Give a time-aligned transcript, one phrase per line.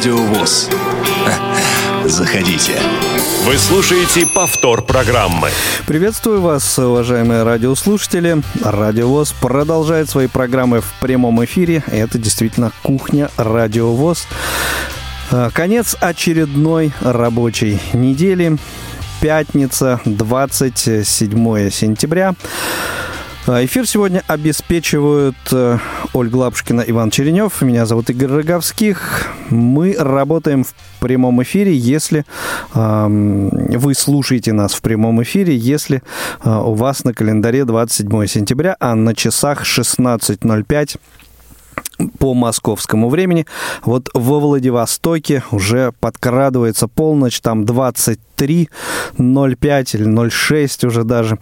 [0.00, 0.70] Радио ВОЗ.
[2.06, 2.80] Заходите.
[3.44, 5.50] Вы слушаете повтор программы.
[5.86, 8.42] Приветствую вас, уважаемые радиослушатели.
[8.64, 11.84] Радио ВОЗ продолжает свои программы в прямом эфире.
[11.88, 14.26] Это действительно кухня Радио ВОЗ.
[15.32, 18.56] А, конец очередной рабочей недели.
[19.20, 22.34] Пятница, 27 сентября.
[23.52, 25.78] А, эфир сегодня обеспечивают э,
[26.12, 27.62] Ольга Лапушкина, Иван Черенев.
[27.62, 29.26] Меня зовут Игорь Роговских.
[29.50, 32.24] Мы работаем в прямом эфире, если
[32.72, 36.00] э, вы слушаете нас в прямом эфире, если
[36.44, 40.98] э, у вас на календаре 27 сентября, а на часах 16.05
[42.20, 43.46] по московскому времени.
[43.82, 47.64] Вот во Владивостоке уже подкрадывается полночь, там
[48.40, 48.68] 23,
[49.18, 51.38] 05 или 06 уже даже.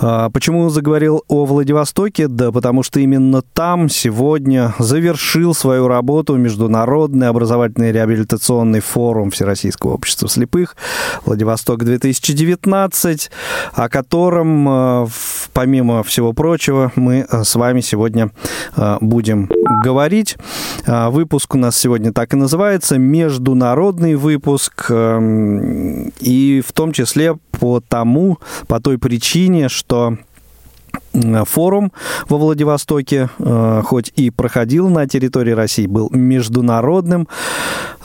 [0.00, 2.28] А, почему заговорил о Владивостоке?
[2.28, 10.28] Да потому что именно там сегодня завершил свою работу Международный образовательный реабилитационный форум Всероссийского общества
[10.28, 10.76] слепых
[11.24, 13.30] Владивосток-2019,
[13.72, 15.06] о котором, а,
[15.52, 18.30] помимо всего прочего, мы а, с вами сегодня
[19.00, 19.48] будем
[19.82, 20.36] говорить.
[20.86, 24.90] Выпуск у нас сегодня так и называется «Международный выпуск».
[26.20, 30.16] И в том числе по тому, по той причине, что
[31.12, 31.92] форум
[32.28, 37.28] во Владивостоке, э, хоть и проходил на территории России, был международным.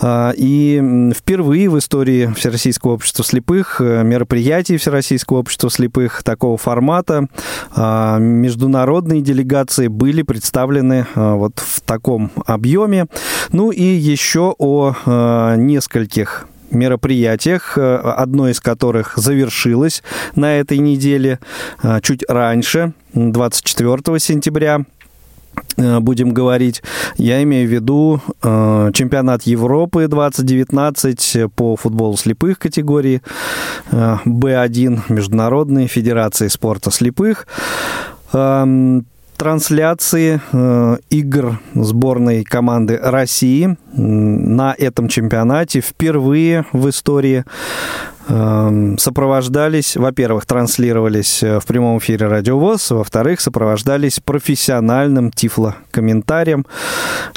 [0.01, 7.27] Э, и впервые в истории Всероссийского общества слепых, э, мероприятий Всероссийского общества слепых такого формата,
[7.75, 13.07] международные делегации были представлены вот в таком объеме.
[13.51, 20.03] Ну и еще о нескольких мероприятиях, э, одно из которых завершилось
[20.35, 21.39] на этой неделе
[21.83, 24.81] э, чуть раньше, 24 сентября
[25.77, 26.83] э, будем говорить.
[27.17, 33.21] Я имею в виду чемпионат Европы 2019 по футболу слепых категории
[33.91, 37.47] Б1 Международной Федерации спорта слепых.
[38.33, 39.05] Эм,
[39.37, 47.45] трансляции э, игр сборной команды России на этом чемпионате впервые в истории
[48.27, 56.65] э, сопровождались, во-первых, транслировались э, в прямом эфире Радио ВОЗ, во-вторых, сопровождались профессиональным тифлокомментарием.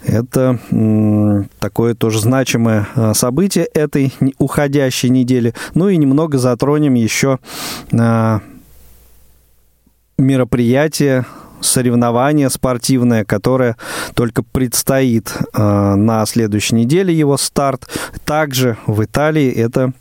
[0.05, 0.59] Это
[1.59, 5.55] такое тоже значимое э, событие этой уходящей недели.
[5.75, 7.39] Ну и немного затронем еще
[10.19, 11.25] мероприятие
[11.61, 13.77] соревнование спортивное, которое
[14.15, 17.89] только предстоит э, на следующей неделе его старт.
[18.25, 19.93] Также в Италии это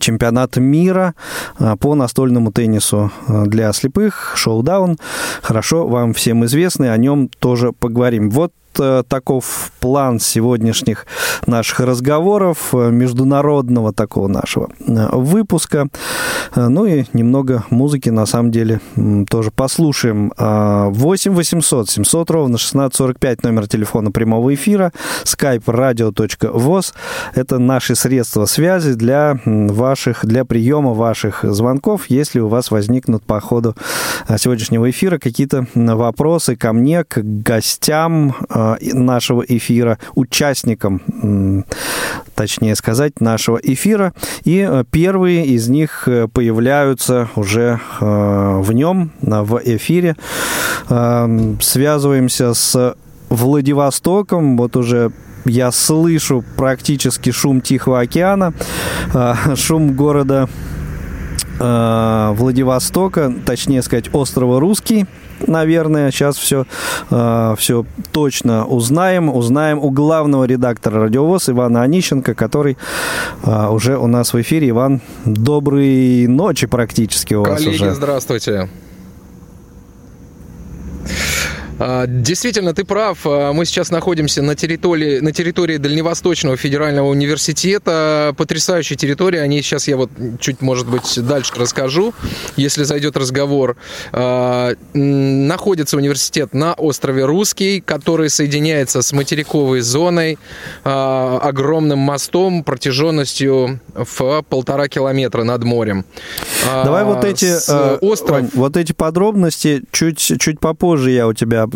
[0.00, 1.14] чемпионат мира
[1.58, 4.98] э, по настольному теннису э, для слепых, шоу-даун.
[5.42, 8.30] Хорошо, вам всем известный, о нем тоже поговорим.
[8.30, 11.06] Вот таков план сегодняшних
[11.46, 15.88] наших разговоров, э, международного такого нашего э, выпуска.
[16.54, 18.80] Ну и немного музыки, на самом деле,
[19.28, 20.32] тоже послушаем.
[20.36, 24.92] 8 800 700 ровно 1645 номер телефона прямого эфира,
[25.24, 26.94] skype radio.voz.
[27.34, 33.40] Это наши средства связи для ваших, для приема ваших звонков, если у вас возникнут по
[33.40, 33.76] ходу
[34.36, 41.64] сегодняшнего эфира какие-то вопросы ко мне, к гостям, Э, нашего эфира, участникам,
[42.34, 44.12] точнее сказать, нашего эфира.
[44.44, 50.16] И э, первые из них э, появляются уже в нем, в эфире.
[50.86, 52.96] Связываемся с
[53.28, 54.56] Владивостоком.
[54.56, 55.12] Вот уже
[55.44, 58.52] я слышу практически шум Тихого океана,
[59.56, 60.48] шум города
[61.58, 65.06] Владивостока, точнее сказать, острова Русский
[65.46, 66.66] наверное, сейчас все,
[67.10, 69.28] э, все точно узнаем.
[69.34, 72.76] Узнаем у главного редактора «Радиовоз» Ивана Онищенко, который
[73.44, 74.70] э, уже у нас в эфире.
[74.70, 77.94] Иван, доброй ночи практически у Коллеги, вас уже.
[77.94, 78.68] здравствуйте.
[81.80, 83.18] А, действительно, ты прав.
[83.24, 88.34] А, мы сейчас находимся на территории, на территории Дальневосточного федерального университета.
[88.36, 89.40] Потрясающая территория.
[89.40, 90.10] О ней сейчас я вот
[90.40, 92.12] чуть, может быть, дальше расскажу,
[92.56, 93.76] если зайдет разговор.
[94.12, 100.38] А, находится университет на острове Русский, который соединяется с материковой зоной
[100.84, 106.04] огромным мостом протяженностью в полтора километра над морем.
[106.66, 107.54] Давай вот эти,
[108.04, 108.46] остров...
[108.54, 111.66] вот эти подробности чуть, чуть попозже я у тебя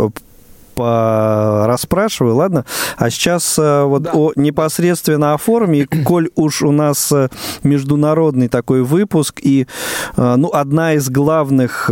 [0.77, 2.65] расспрашиваю, ладно?
[2.97, 4.13] А сейчас э, вот да.
[4.13, 7.29] о, непосредственно о форуме, и коль уж у нас э,
[7.63, 9.67] международный такой выпуск, и,
[10.17, 11.91] э, ну, одна из главных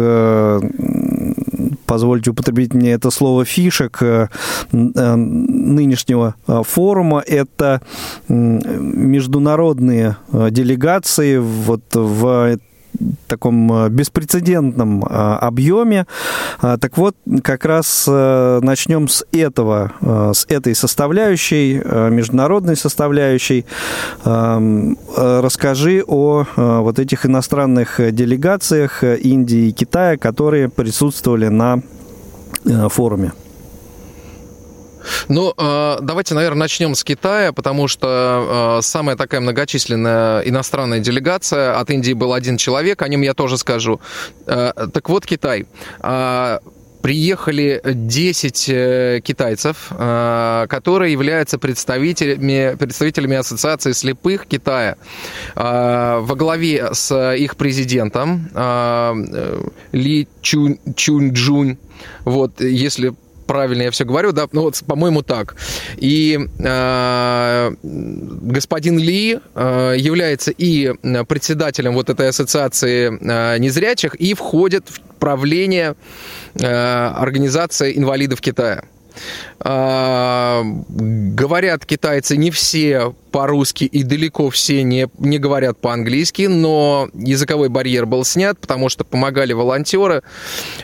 [1.87, 4.01] позвольте употребить мне это слово, фишек
[4.73, 7.23] нынешнего форума.
[7.27, 7.83] Это
[8.29, 12.57] международные делегации вот в
[13.27, 16.07] таком э, беспрецедентном э, объеме.
[16.61, 19.93] А, так вот, как раз э, начнем с этого,
[20.35, 23.65] с этой составляющей, международной составляющей.
[24.25, 31.83] Расскажи о вот этих иностранных делегациях Индии и Китая, которые присутствовали на
[32.89, 33.33] форуме.
[35.29, 41.79] Ну, э, давайте, наверное, начнем с Китая, потому что э, самая такая многочисленная иностранная делегация.
[41.79, 44.01] От Индии был один человек, о нем я тоже скажу.
[44.47, 45.67] Э, так вот, Китай
[47.03, 54.97] приехали 10 китайцев, которые являются представителями, представителями Ассоциации слепых Китая.
[55.57, 58.49] Во главе с их президентом
[59.91, 61.77] Ли Чун, Чунджунь.
[62.25, 63.15] Вот, если
[63.53, 65.57] правильно я все говорю, да, ну вот, по-моему, так.
[65.99, 70.95] И э, господин Ли э, является и
[71.29, 75.97] председателем вот этой ассоциации э, незрячих и входит в правление
[76.55, 78.85] э, организации инвалидов Китая.
[79.61, 87.69] А, говорят китайцы не все по-русски и далеко все не, не говорят по-английски, но языковой
[87.69, 90.23] барьер был снят, потому что помогали волонтеры.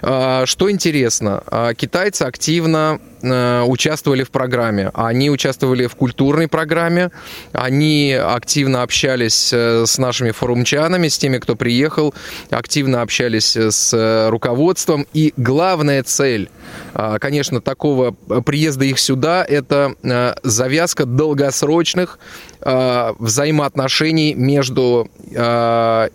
[0.03, 4.93] А, что интересно, а, китайцы активно участвовали в программе.
[4.95, 7.11] Они участвовали в культурной программе,
[7.51, 12.15] они активно общались э, с нашими форумчанами, с теми, кто приехал,
[12.51, 15.05] активно общались с руководством.
[15.15, 16.49] И главная цель,
[17.21, 18.13] конечно, такого
[18.45, 22.19] приезда их сюда– это э, завязка долгосрочных
[22.61, 26.09] э, взаимоотношений между э,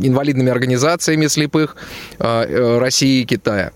[0.00, 1.76] инвалидными организациями слепых
[2.18, 3.72] России и Китая.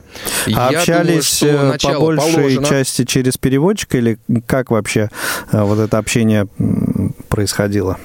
[0.47, 2.67] А Я общались думаю, по большей положено...
[2.67, 5.11] части через переводчика или как вообще
[5.53, 6.47] вот это общение
[7.29, 7.99] происходило?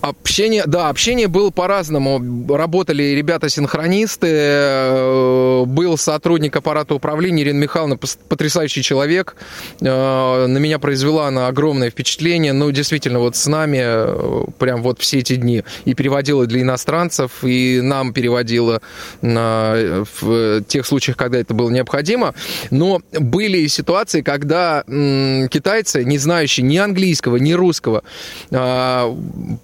[0.00, 2.54] Общение, да, общение было по-разному.
[2.56, 7.98] Работали ребята-синхронисты, э, был сотрудник аппарата управления Ирина Михайловна,
[8.28, 9.34] потрясающий человек.
[9.80, 12.52] Э, на меня произвела она огромное впечатление.
[12.52, 15.64] Ну, действительно, вот с нами э, прям вот все эти дни.
[15.84, 18.80] И переводила для иностранцев, и нам переводила
[19.20, 22.34] в тех случаях, когда это было необходимо.
[22.70, 28.02] Но были ситуации, когда китайцы, не знающие ни английского, ни русского,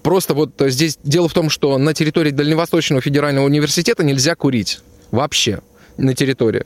[0.03, 5.61] просто вот здесь дело в том, что на территории Дальневосточного федерального университета нельзя курить вообще
[5.97, 6.63] на территории.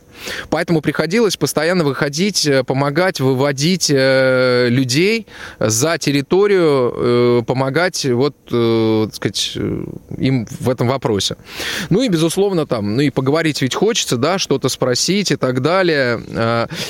[0.50, 5.28] Поэтому приходилось постоянно выходить, э, помогать, выводить э, людей
[5.60, 9.56] за территорию, э, помогать вот, так сказать,
[10.18, 11.38] им в этом вопросе.
[11.90, 16.20] Ну и, безусловно, там, ну и поговорить ведь хочется, да, что-то спросить и так далее.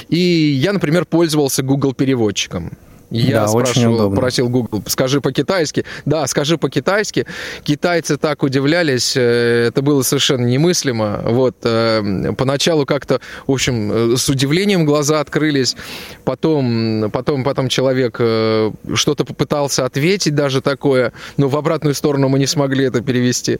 [0.07, 2.77] И я, например, пользовался Google переводчиком.
[3.11, 5.83] Я да, спрашивал, просил Google, скажи по-китайски.
[6.05, 7.25] Да, скажи по-китайски.
[7.63, 11.21] Китайцы так удивлялись, э, это было совершенно немыслимо.
[11.23, 15.75] Вот, э, поначалу как-то, в общем, э, с удивлением глаза открылись.
[16.23, 22.45] Потом, потом, потом человек что-то попытался ответить даже такое, но в обратную сторону мы не
[22.47, 23.57] смогли это перевести.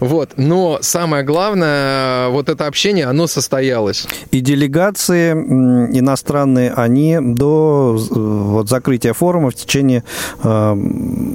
[0.00, 4.06] Вот, но самое главное, вот это общение, оно состоялось.
[4.30, 10.04] И делегации иностранные, они до вот закрытия форума в течение
[10.42, 10.76] э,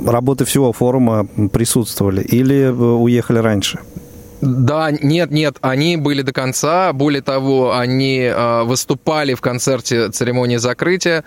[0.07, 3.79] работы всего форума присутствовали или э, уехали раньше?
[4.41, 6.91] Да, нет, нет, они были до конца.
[6.91, 11.23] Более того, они э, выступали в концерте церемонии закрытия.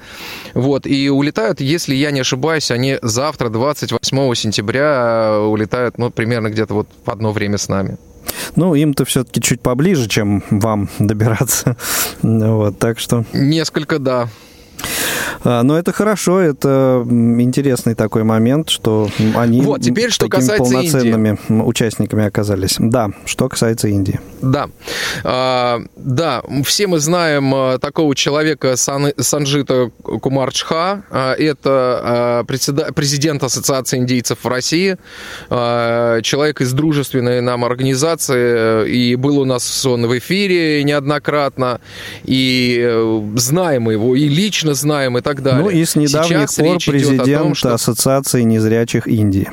[0.54, 6.48] Вот, и улетают, если я не ошибаюсь, они завтра, 28 сентября, э, улетают, ну, примерно
[6.50, 7.96] где-то вот в одно время с нами.
[8.54, 11.76] Ну, им-то все-таки чуть поближе, чем вам добираться.
[12.22, 13.24] Вот, так что...
[13.32, 14.28] Несколько, да.
[15.44, 20.72] А, но это хорошо, это интересный такой момент, что они вот, теперь, что такими касается
[20.72, 21.62] полноценными Индии.
[21.62, 22.76] участниками оказались.
[22.78, 24.20] Да, что касается Индии.
[24.42, 24.68] Да,
[25.24, 31.04] а, да, все мы знаем а, такого человека Сан, Санджита Кумарчха.
[31.10, 34.96] А, это президент Ассоциации индийцев в России,
[35.48, 41.80] человек из дружественной нам организации, и был у нас он в эфире неоднократно,
[42.24, 45.64] и э, знаем его, и лично знаем, и так далее.
[45.64, 47.74] Ну и с недавних Сейчас пор президент том, что...
[47.74, 49.50] Ассоциации незрячих Индии.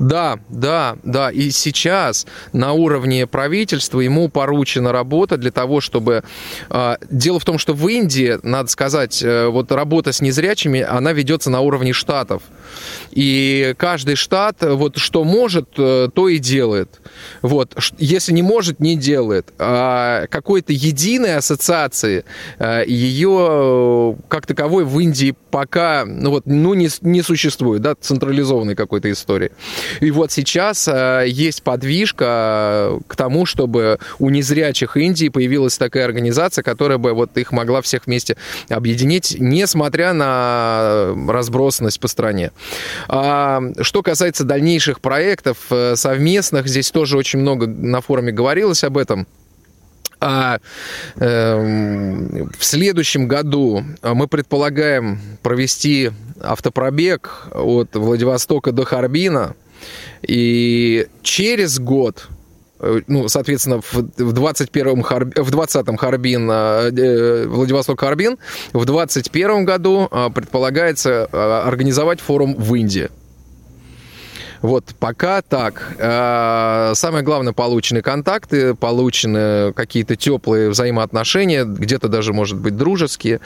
[0.00, 1.30] Да, да, да.
[1.30, 6.24] И сейчас на уровне правительства ему поручена работа для того, чтобы...
[6.70, 11.12] А, дело в том, что в Индии, надо сказать, э, вот работа с незрячими, она
[11.12, 12.42] ведется на уровне штатов.
[13.10, 16.98] И каждый штат вот что может, э, то и делает.
[17.42, 17.76] Вот.
[17.98, 19.52] Если не может, не делает.
[19.58, 22.24] А какой-то единой ассоциации
[22.58, 28.74] э, ее как таковой в Индии пока ну, вот, ну, не, не существует, да, централизованной
[28.74, 29.50] какой-то истории.
[30.00, 36.62] И вот сейчас э, есть подвижка к тому, чтобы у незрячих Индии появилась такая организация,
[36.62, 38.36] которая бы вот их могла всех вместе
[38.68, 42.52] объединить, несмотря на разбросанность по стране.
[43.08, 48.98] А, что касается дальнейших проектов э, совместных, здесь тоже очень много на форуме говорилось об
[48.98, 49.26] этом.
[50.20, 50.58] А
[51.16, 56.10] э, в следующем году мы предполагаем провести
[56.42, 59.54] автопробег от Владивостока до Харбина.
[60.22, 62.28] И через год
[62.80, 65.34] э, ну, соответственно, в 21-м Харб...
[65.36, 68.38] в 20-м Харбин, э, э, Владивосток Харбин,
[68.72, 71.24] в 21 году предполагается
[71.66, 73.08] организовать форум в Индии.
[74.62, 75.96] Вот пока так.
[75.98, 83.40] А, самое главное, получены контакты, получены какие-то теплые взаимоотношения, где-то даже, может быть, дружеские.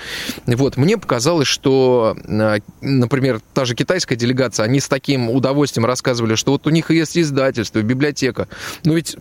[0.47, 6.35] Вот, мне показалось, что, а, например, та же китайская делегация, они с таким удовольствием рассказывали,
[6.35, 8.49] что вот у них есть издательство, библиотека.
[8.85, 9.17] Ну ведь,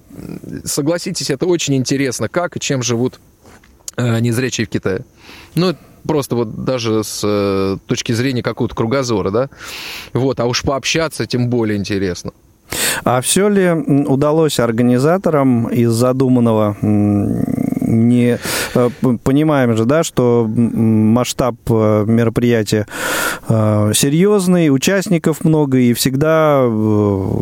[0.65, 3.19] согласитесь, это очень интересно, как и чем живут
[3.95, 5.05] а, незрячие в Китае.
[5.55, 5.75] Ну,
[6.07, 9.49] просто вот даже с э, точки зрения какого-то кругозора, да.
[10.13, 12.31] Вот, а уж пообщаться тем более интересно.
[13.03, 18.39] А все ли удалось организаторам из задуманного не
[18.75, 18.89] э,
[19.23, 22.87] понимаем же, да, что масштаб э, мероприятия
[23.47, 26.63] серьезный, участников много, и всегда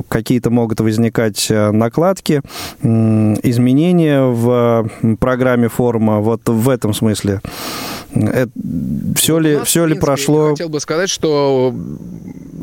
[0.09, 2.41] какие-то могут возникать накладки,
[2.81, 4.89] изменения в
[5.19, 6.19] программе форума.
[6.19, 7.41] Вот в этом смысле
[8.13, 8.51] это,
[9.15, 10.51] все ли, нас, все ли прошло?
[10.51, 11.73] Хотел бы сказать, что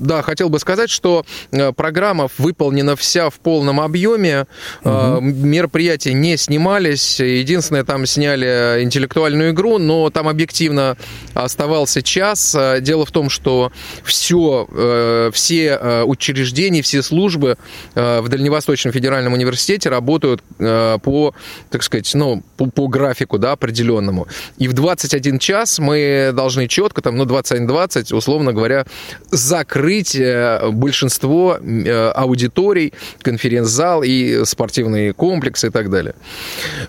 [0.01, 4.47] да, хотел бы сказать, что э, программа выполнена вся в полном объеме.
[4.85, 5.21] Угу.
[5.21, 7.21] Мероприятия не снимались.
[7.21, 10.97] Единственное, там сняли интеллектуальную игру, но там объективно
[11.35, 12.55] оставался час.
[12.55, 13.73] Э, дело в том, что
[14.05, 17.57] все, все учреждения, все службы
[17.95, 21.35] в Дальневосточном федеральном университете работают по,
[21.71, 24.29] так сказать, ну, по, по графику да, определенному.
[24.59, 28.87] И в 21 час мы должны четко, там, ну, 21-20, условно говоря,
[29.31, 32.93] закрыть э, большинство э, аудиторий,
[33.23, 36.15] конференц-зал и спортивные комплексы и так далее.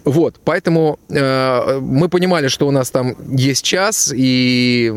[0.05, 4.93] Вот, поэтому э, мы понимали, что у нас там есть час, и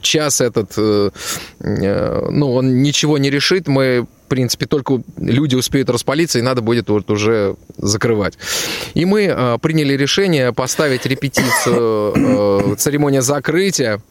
[0.00, 6.60] час этот, ну, он ничего не решит, мы принципе, только люди успеют распалиться, и надо
[6.60, 8.34] будет вот уже закрывать.
[8.94, 14.02] И мы э, приняли решение поставить репетицию э, церемония закрытия.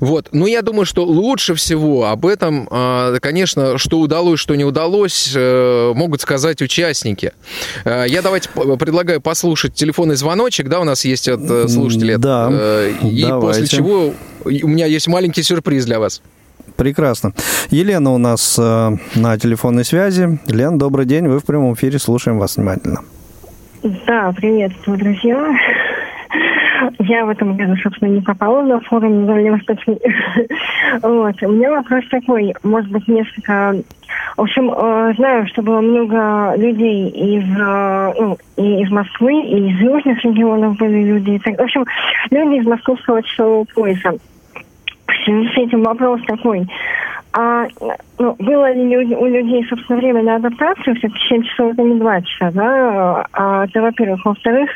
[0.00, 0.28] Вот.
[0.32, 5.32] Но я думаю, что лучше всего об этом, э, конечно, что удалось, что не удалось,
[5.34, 7.32] э, могут сказать участники.
[7.86, 12.18] Э, я давайте предлагаю послушать телефонный звоночек, да, у нас есть от слушателей.
[12.18, 12.50] Да,
[13.02, 13.60] И давайте.
[13.60, 14.12] после чего
[14.44, 16.20] у меня есть маленький сюрприз для вас.
[16.76, 17.32] Прекрасно.
[17.70, 20.38] Елена у нас э, на телефонной связи.
[20.46, 23.00] Лен, добрый день, вы в прямом эфире, слушаем вас внимательно.
[23.82, 25.54] Да, приветствую, друзья.
[26.98, 30.00] Я в этом году, собственно, не попала на форум Дальневосточный.
[31.02, 31.42] вот.
[31.42, 33.76] У меня вопрос такой, может быть, несколько...
[34.36, 39.70] В общем, э, знаю, что было много людей из, э, ну, и из Москвы, и
[39.70, 41.38] из южных регионов были люди.
[41.38, 41.84] В общем,
[42.30, 44.14] люди из московского часового пояса
[45.24, 46.66] связи с этим вопрос такой.
[47.34, 47.66] А
[48.18, 50.94] ну, было ли у людей, собственно, время на адаптацию?
[50.96, 53.26] Все-таки 7 часов это не 2 часа, да?
[53.32, 54.22] А, это, во-первых.
[54.24, 54.70] Во-вторых,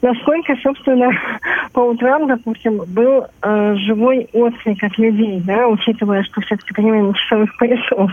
[0.00, 1.10] насколько, собственно,
[1.72, 7.54] по утрам, допустим, был э, живой отклик от людей, да, учитывая, что все-таки перемена часовых
[7.58, 8.10] поясов.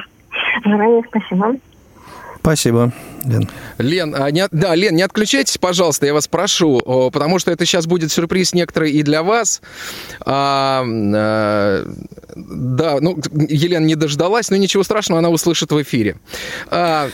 [0.66, 1.56] Заранее спасибо.
[2.48, 2.94] Спасибо,
[3.26, 3.50] Лен.
[3.78, 6.80] Лен, а не, да, Лен, не отключайтесь, пожалуйста, я вас прошу,
[7.12, 9.62] потому что это сейчас будет сюрприз некоторый и для вас.
[10.22, 11.86] А, а,
[12.38, 13.18] да, ну,
[13.50, 16.16] Елена не дождалась, но ничего страшного, она услышит в эфире.
[16.70, 17.10] А,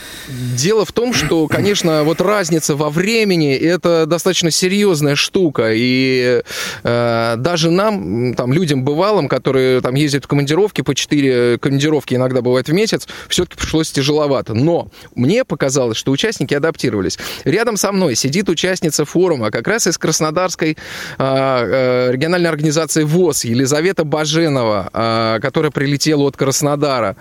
[0.56, 6.42] дело в том, что, конечно, вот разница во времени– это достаточно серьезная штука, и
[6.84, 12.40] а, даже нам, там, людям бывалым, которые там ездят в командировки, по четыре командировки иногда
[12.40, 14.54] бывает в месяц, все-таки пришлось тяжеловато.
[14.54, 14.90] Но
[15.24, 17.18] мне показалось, что участники адаптировались.
[17.44, 20.76] Рядом со мной сидит участница форума, как раз из Краснодарской
[21.18, 27.16] а, региональной организации ВОЗ, Елизавета Баженова, которая прилетела от Краснодара.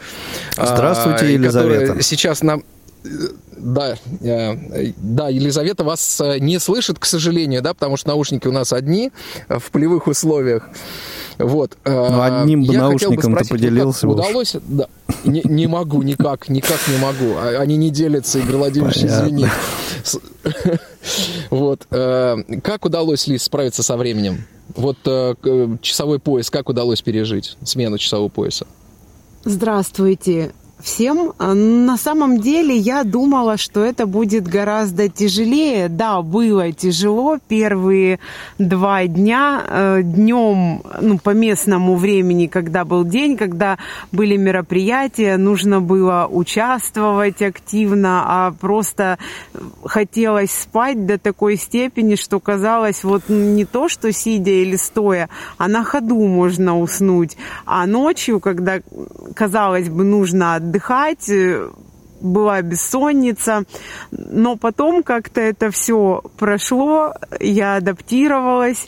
[0.51, 2.01] Здравствуйте, Елизавета.
[2.01, 2.63] Сейчас нам
[3.57, 3.97] да,
[4.97, 9.11] да, Елизавета вас не слышит, к сожалению, да, потому что наушники у нас одни
[9.47, 10.69] в полевых условиях.
[11.37, 11.77] Вот.
[11.85, 14.07] Ну, одним бы наушником-то поделился.
[14.07, 14.55] Как удалось?
[14.63, 14.87] Да.
[15.23, 17.35] Не, не могу, никак, никак не могу.
[17.37, 19.25] А, они не делятся, Игорь Владимирович, Понятно.
[19.25, 19.47] извини.
[21.49, 21.85] Вот.
[21.91, 24.45] Э, как удалось, Лиз, справиться со временем?
[24.75, 25.35] Вот э,
[25.81, 28.65] часовой пояс, как удалось пережить смену часового пояса?
[29.43, 31.33] Здравствуйте всем.
[31.39, 35.87] А, на самом деле я думала, что это будет гораздо тяжелее.
[35.89, 38.19] Да, было тяжело первые
[38.59, 39.63] два дня.
[39.67, 43.77] Э, Днем, ну, по местному времени, когда был день, когда
[44.11, 49.17] были мероприятия, нужно было участвовать активно, а просто
[49.85, 55.67] хотелось спать до такой степени, что казалось, вот не то, что сидя или стоя, а
[55.67, 57.37] на ходу можно уснуть.
[57.65, 58.81] А ночью, когда,
[59.33, 61.69] казалось бы, нужно отдыхать, отдыхать, э,
[62.21, 63.63] была бессонница,
[64.11, 68.87] но потом как-то это все прошло, я адаптировалась,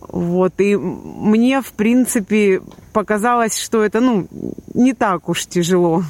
[0.00, 2.60] вот, и мне, в принципе,
[2.92, 4.26] показалось, что это, ну,
[4.74, 6.02] не так уж тяжело.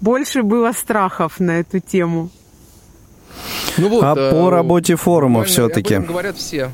[0.00, 2.30] Больше было страхов на эту тему.
[3.76, 5.98] Ну вот, а э, по работе форума все-таки.
[5.98, 6.72] Говорят все.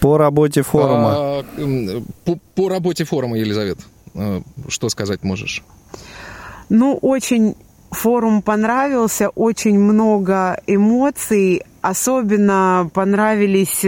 [0.00, 1.12] По работе форума.
[1.14, 1.44] А,
[2.24, 3.78] по, по работе форума, Елизавет,
[4.14, 5.62] э, что сказать можешь?
[6.68, 7.54] Ну, очень
[7.92, 11.62] форум понравился, очень много эмоций.
[11.82, 13.84] Особенно понравились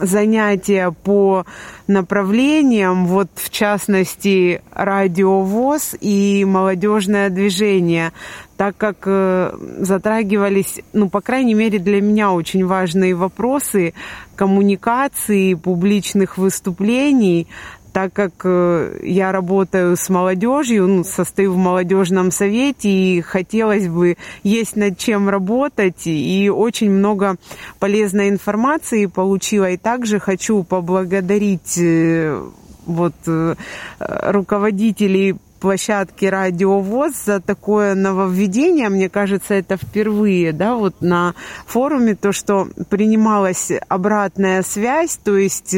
[0.00, 1.44] занятия по
[1.86, 8.12] направлениям, вот в частности радиовоз и молодежное движение,
[8.56, 13.92] так как э, затрагивались, ну, по крайней мере, для меня очень важные вопросы
[14.34, 17.48] коммуникации, публичных выступлений,
[17.96, 24.18] так как э, я работаю с молодежью, ну, состою в молодежном совете, и хотелось бы
[24.42, 27.36] есть над чем работать, и очень много
[27.78, 29.70] полезной информации получила.
[29.70, 32.38] И также хочу поблагодарить э,
[32.84, 33.54] вот э,
[33.98, 38.90] руководителей площадки Радиовоз за такое нововведение.
[38.90, 41.34] Мне кажется, это впервые, да, вот на
[41.66, 45.74] форуме, то, что принималась обратная связь, то есть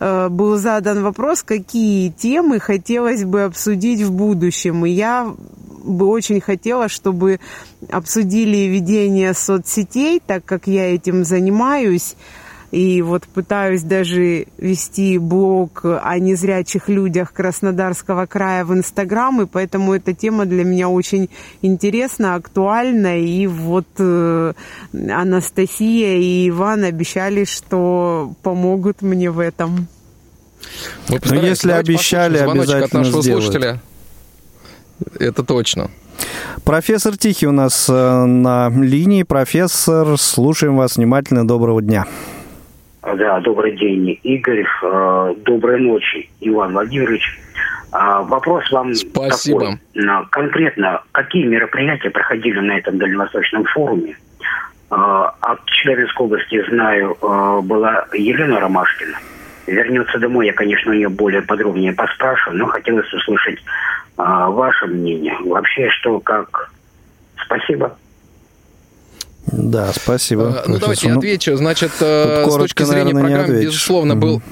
[0.00, 4.84] был задан вопрос, какие темы хотелось бы обсудить в будущем.
[4.86, 5.34] И я
[5.84, 7.40] бы очень хотела, чтобы
[7.90, 12.16] обсудили ведение соцсетей, так как я этим занимаюсь.
[12.74, 19.94] И вот пытаюсь даже вести блог о незрячих людях Краснодарского края в Инстаграм, и поэтому
[19.94, 21.30] эта тема для меня очень
[21.62, 23.20] интересна, актуальна.
[23.20, 24.54] И вот э,
[24.92, 29.86] Анастасия и Иван обещали, что помогут мне в этом.
[31.08, 33.44] Мы ну, если обещали, обязательно от нашего сделают.
[33.44, 33.80] слушателя.
[35.20, 35.92] Это точно.
[36.64, 39.22] Профессор Тихий у нас э, на линии.
[39.22, 41.46] Профессор, слушаем вас внимательно.
[41.46, 42.06] Доброго дня.
[43.04, 44.66] Да, добрый день, Игорь.
[44.82, 47.22] Э, доброй ночи, Иван Владимирович.
[47.92, 49.78] А, вопрос вам Спасибо.
[49.94, 50.26] такой.
[50.30, 54.16] Конкретно, какие мероприятия проходили на этом дальневосточном форуме?
[54.90, 59.18] А, от Челябинской области знаю, э, была Елена Ромашкина
[59.66, 63.58] вернется домой, я, конечно, у нее более подробнее поспрашиваю, но хотелось услышать
[64.16, 65.36] а, ваше мнение.
[65.44, 66.70] Вообще, что, как.
[67.44, 67.96] Спасибо.
[69.46, 70.62] Да, спасибо.
[70.64, 71.56] А, ну, давайте я отвечу.
[71.56, 74.42] Значит, э, с точки зрения наверное, программы, безусловно, был...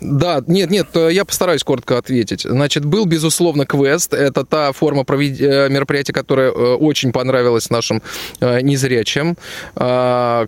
[0.00, 2.42] Да, нет, нет, э, я постараюсь коротко ответить.
[2.42, 4.14] Значит, был, безусловно, квест.
[4.14, 5.40] Это та форма провед...
[5.40, 8.02] Э, мероприятия, которая очень понравилась нашим
[8.40, 9.36] незрячим
[9.76, 10.46] а,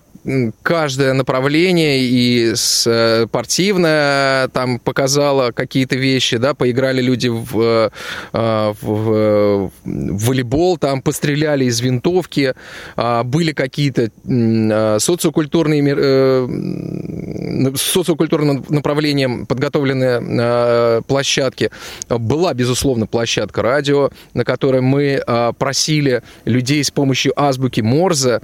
[0.62, 7.90] каждое направление и спортивное там показало какие-то вещи, да, поиграли люди в,
[8.32, 12.54] э, в, в волейбол, там постреляли из винтовки,
[12.96, 16.48] а, были какие-то э, социокультурные э,
[17.76, 21.70] социокультурным направлением подготовленные площадки.
[22.08, 25.22] Была, безусловно, площадка радио, на которой мы
[25.58, 28.40] просили людей с помощью азбуки Морзе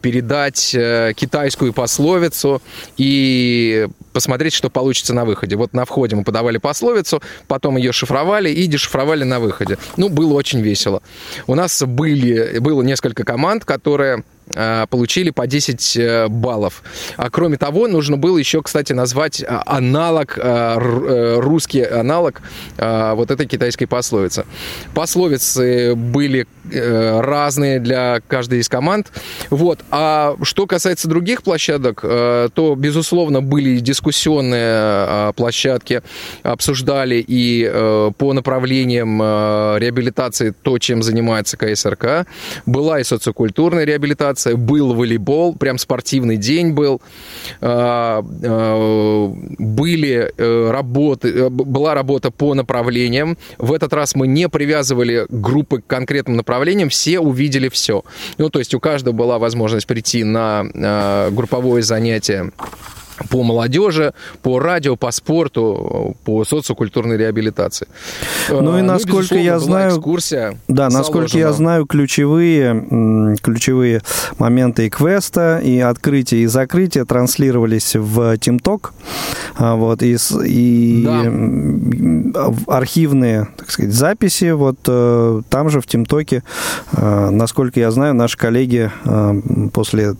[0.00, 0.74] передать
[1.14, 2.62] китайскую пословицу
[2.96, 5.56] и посмотреть, что получится на выходе.
[5.56, 9.78] Вот на входе мы подавали пословицу, потом ее шифровали и дешифровали на выходе.
[9.96, 11.02] Ну, было очень весело.
[11.46, 14.24] У нас были, было несколько команд, которые
[14.90, 16.82] получили по 10 э, баллов.
[17.16, 22.42] А кроме того, нужно было еще, кстати, назвать э, аналог, русский аналог
[22.78, 24.44] вот этой китайской пословицы.
[24.94, 29.12] Пословицы были разные для каждой из команд.
[29.50, 29.80] Вот.
[29.90, 36.02] А что касается других площадок, то, безусловно, были дискуссионные площадки,
[36.42, 42.26] обсуждали и по направлениям реабилитации то, чем занимается КСРК.
[42.66, 47.00] Была и социокультурная реабилитация, был волейбол, прям спортивный день был.
[47.60, 53.36] А, а, были э, работы, э, была работа по направлениям.
[53.58, 58.04] В этот раз мы не привязывали группы к конкретным направлениям, все увидели все.
[58.38, 62.50] Ну, то есть у каждого была возможность прийти на а, групповое занятие
[63.30, 67.86] по молодежи, по радио, по спорту, по социокультурной реабилитации.
[68.50, 74.02] Ну и ну, насколько ну, я знаю, экскурсия да, насколько я знаю, ключевые ключевые
[74.38, 78.90] моменты и квеста, и открытия и закрытия транслировались в TeamTalk,
[79.56, 82.52] а, вот и, и да.
[82.66, 86.42] архивные, так сказать, записи вот э, там же в TeamTalk,
[86.92, 89.40] э, насколько я знаю, наши коллеги э,
[89.72, 90.14] после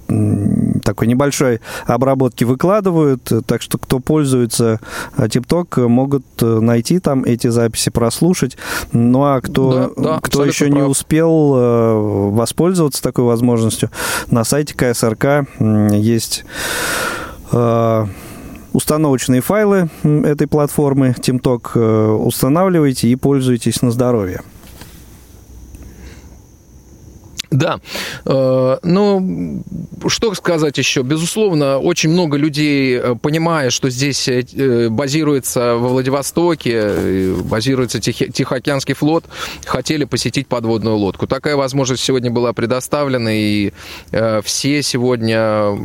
[0.85, 4.81] такой небольшой обработки выкладывают так что кто пользуется
[5.16, 8.57] TikTok, э, могут э, найти там эти записи, прослушать.
[8.92, 10.77] Ну а кто, да, да, кто еще прав.
[10.77, 13.90] не успел э, воспользоваться такой возможностью,
[14.31, 16.44] на сайте КСРК есть
[18.73, 24.40] установочные файлы этой платформы TeamTalk устанавливайте и пользуйтесь на здоровье.
[27.55, 27.79] Да.
[28.27, 29.62] Э, ну,
[30.09, 31.03] что сказать еще?
[31.03, 39.27] Безусловно, очень много людей, э, понимая, что здесь э, базируется во Владивостоке, базируется Тихоокеанский флот,
[39.64, 41.29] хотели посетить подводную лодку.
[41.29, 43.73] Такая возможность сегодня была предоставлена, и
[44.43, 45.79] все сегодня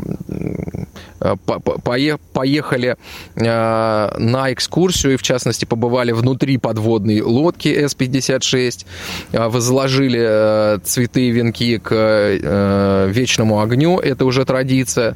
[2.34, 2.96] поехали
[3.36, 8.86] на экскурсию, и в частности побывали внутри подводной лодки С-56,
[9.34, 15.16] возложили цветы и венки огоньки к э, вечному огню, это уже традиция.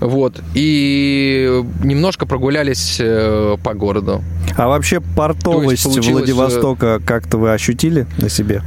[0.00, 0.40] Вот.
[0.54, 4.22] И немножко прогулялись э, по городу.
[4.56, 6.28] А вообще портовость получилось...
[6.28, 8.62] Владивостока как-то вы ощутили на себе?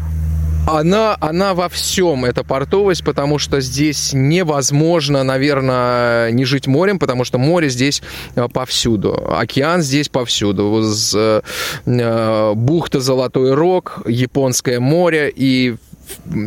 [0.67, 7.23] Она, она во всем, эта портовость, потому что здесь невозможно, наверное, не жить морем, потому
[7.23, 8.03] что море здесь
[8.35, 9.27] э, повсюду.
[9.37, 10.83] Океан здесь повсюду.
[11.15, 15.77] Э, бухта Золотой Рог, Японское море и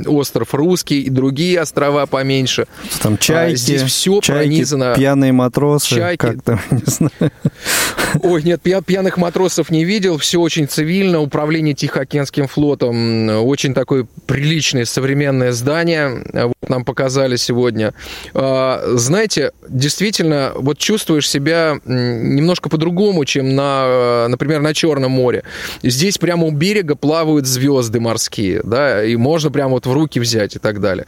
[0.06, 2.66] остров Русский и другие острова поменьше.
[3.02, 4.94] Там чайки, а здесь все чайки, пронизано.
[4.94, 6.20] Пьяные матросы, чайки.
[6.20, 7.32] как там, не знаю.
[8.22, 11.20] Ой, нет, пьяных матросов не видел, все очень цивильно.
[11.20, 16.24] Управление Тихоокеанским флотом очень такое приличное современное здание.
[16.32, 17.92] Вот нам показали сегодня.
[18.34, 25.42] А, знаете, действительно, вот чувствуешь себя немножко по-другому, чем на, например, на Черном море.
[25.82, 30.56] Здесь прямо у берега плавают звезды морские, да, и можно прям вот в руки взять
[30.56, 31.06] и так далее.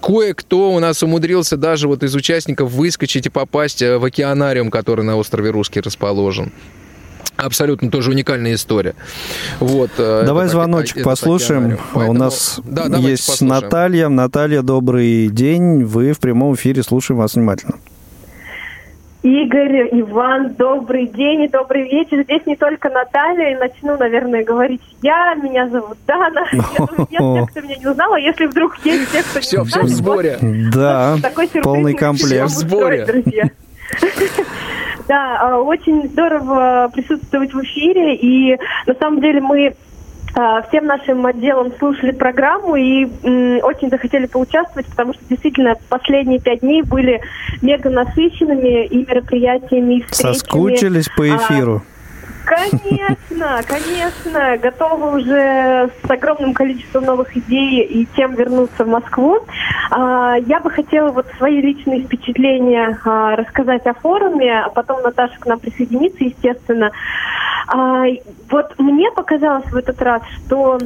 [0.00, 5.04] Кое-кто у нас умудрился даже вот из участников выскочить и попасть э, в океанариум, который
[5.04, 6.52] на острове Русский расположен.
[7.36, 8.94] Абсолютно тоже уникальная история.
[9.58, 11.78] Вот, э, Давай это, звоночек это, послушаем.
[11.92, 12.10] Поэтому...
[12.10, 13.62] У нас да, есть послушаем.
[13.62, 14.08] Наталья.
[14.08, 15.84] Наталья, добрый день.
[15.84, 16.84] Вы в прямом эфире.
[16.84, 17.74] Слушаем вас внимательно.
[19.22, 22.22] Игорь, Иван, добрый день и добрый вечер.
[22.22, 25.34] Здесь не только Наталья, и начну, наверное, говорить я.
[25.34, 26.46] Меня зовут Дана.
[26.52, 29.66] Я думаю, нет тех, кто меня не узнал, а если вдруг есть те, кто не
[29.66, 30.38] все в сборе.
[30.72, 31.16] Да,
[31.62, 32.46] полный комплект.
[32.46, 33.06] В сборе.
[33.06, 33.50] Друзья.
[35.08, 39.74] Да, очень здорово присутствовать в эфире, и на самом деле мы
[40.68, 43.04] всем нашим отделом слушали программу и
[43.60, 47.20] очень захотели поучаствовать, потому что действительно последние пять дней были
[47.62, 50.32] мега насыщенными и мероприятиями, и встречами.
[50.34, 51.82] Соскучились по а, эфиру.
[51.84, 51.98] А,
[52.48, 54.56] Конечно, конечно.
[54.56, 59.40] Готовы уже с огромным количеством новых идей и тем вернуться в Москву.
[59.90, 65.38] А, я бы хотела вот свои личные впечатления а, рассказать о форуме, а потом Наташа
[65.38, 66.90] к нам присоединится, естественно.
[68.50, 70.78] Вот мне показалось в этот раз, что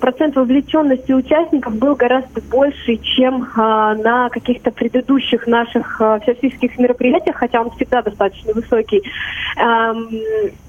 [0.00, 7.70] процент вовлеченности участников был гораздо больше, чем на каких-то предыдущих наших всероссийских мероприятиях, хотя он
[7.72, 9.02] всегда достаточно высокий.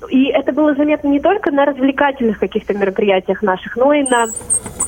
[0.10, 4.28] И это было заметно не только на развлекательных каких-то мероприятиях наших, но и на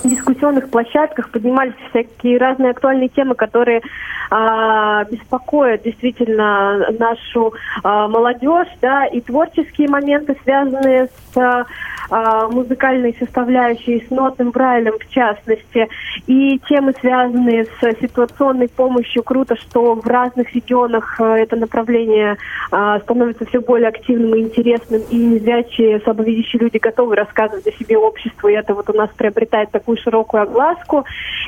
[0.04, 3.82] дискуссионных площадках поднимались всякие разные актуальные темы, которые
[4.30, 11.66] а, беспокоят действительно нашу а, молодежь, да, и творческие моменты, связанные с а,
[12.10, 15.88] музыкальной составляющей, с нотным брайлем в частности,
[16.28, 19.24] и темы, связанные с ситуационной помощью.
[19.24, 22.38] Круто, что в разных регионах а, это направление
[22.72, 27.98] а, становится все более активным и интересным, и незрячие, слабовидящие люди готовы рассказывать о себе
[27.98, 31.06] обществу, и это вот у нас приобретает такую широкую огласку.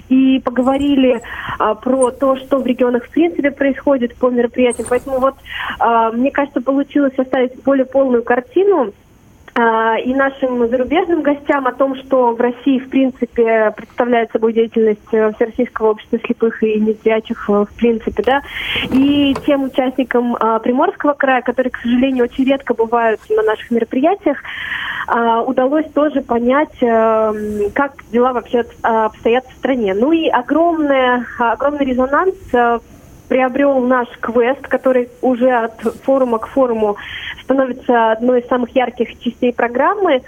[0.10, 1.22] И поговорили
[1.58, 4.88] а, про то, что в регионах в принципе происходит по мероприятиям.
[4.89, 5.36] Поэтому вот,
[5.80, 9.05] а, мне кажется, получилось составить более полную картину а,
[9.58, 15.32] и нашим зарубежным гостям о том, что в России, в принципе, представляет собой деятельность э,
[15.34, 18.41] Всероссийского общества слепых и незрячих, э, в принципе, да,
[18.91, 24.39] и тем участникам а, Приморского края, которые, к сожалению, очень редко бывают на наших мероприятиях,
[25.08, 29.94] а, удалось тоже понять, э, как дела вообще обстоят в стране.
[29.94, 32.36] Ну и огромный, огромный резонанс
[33.27, 36.97] приобрел наш квест, который уже от форума к форуму
[37.43, 40.21] становится одной из самых ярких частей программы.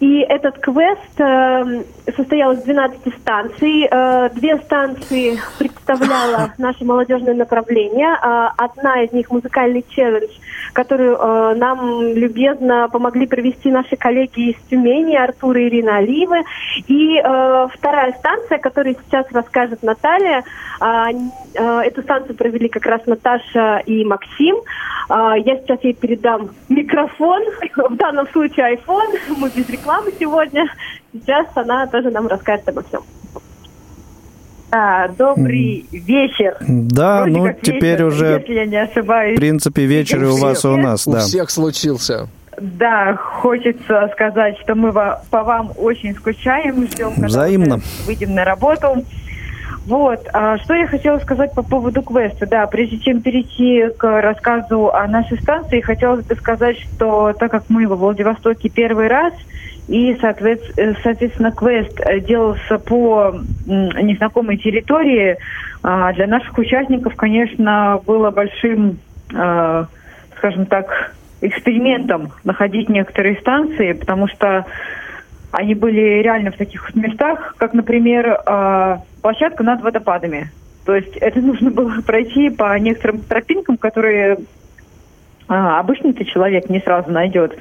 [0.00, 1.82] И этот квест э,
[2.14, 3.88] состоял из 12 станций.
[3.90, 8.14] Э, две станции представляло наше молодежное направление.
[8.14, 10.30] Э, одна из них музыкальный челлендж,
[10.72, 16.44] которую э, нам любезно помогли провести наши коллеги из Тюмени, Артур и Ирина Оливы.
[16.86, 20.44] И э, вторая станция, которую сейчас расскажет Наталья,
[20.80, 20.84] э,
[21.54, 24.54] э, эту станцию провели как раз Наташа и Максим.
[25.10, 27.42] Э, я сейчас ей передам микрофон,
[27.76, 29.87] в данном случае iPhone, мы без рекламы
[30.18, 30.66] сегодня.
[31.12, 33.02] Сейчас она тоже нам расскажет обо всем.
[34.70, 36.56] А, добрый вечер.
[36.60, 39.36] Да, Вроде ну теперь вечер, уже, если я не ошибаюсь.
[39.36, 41.20] в принципе, вечер и у вас, и у нас, У да.
[41.20, 42.28] всех случился.
[42.60, 47.80] Да, хочется сказать, что мы по вам очень скучаем, ждем, когда Взаимно.
[48.04, 49.04] выйдем на работу.
[49.86, 52.46] Вот, а что я хотела сказать по поводу квеста.
[52.46, 57.64] Да, прежде чем перейти к рассказу о нашей станции, хотелось бы сказать, что так как
[57.70, 59.32] мы во Владивостоке первый раз,
[59.88, 63.34] и, э, соответственно, квест э, делался по
[63.66, 65.38] незнакомой территории,
[65.82, 68.98] а, для наших участников, конечно, было большим,
[69.34, 69.84] э,
[70.36, 74.66] скажем так, экспериментом находить некоторые станции, потому что
[75.52, 78.38] они были реально в таких местах, как, например,
[79.22, 80.50] площадка над водопадами.
[80.84, 84.38] То есть это нужно было пройти по некоторым тропинкам, которые
[85.46, 87.56] обычный-то человек не сразу найдет.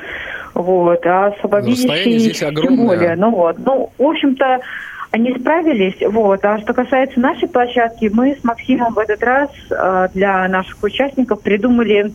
[0.57, 3.15] Вот, а здесь тем более.
[3.15, 4.59] Ну вот, ну, в общем-то,
[5.11, 5.95] они справились.
[6.01, 6.43] Вот.
[6.43, 11.41] А что касается нашей площадки, мы с Максимом в этот раз а, для наших участников
[11.41, 12.11] придумали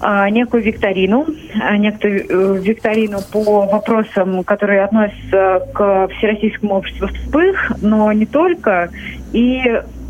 [0.00, 1.26] а, некую викторину,
[1.60, 8.90] а, некую э, викторину по вопросам, которые относятся к Всероссийскому обществу слепых, но не только.
[9.32, 9.60] И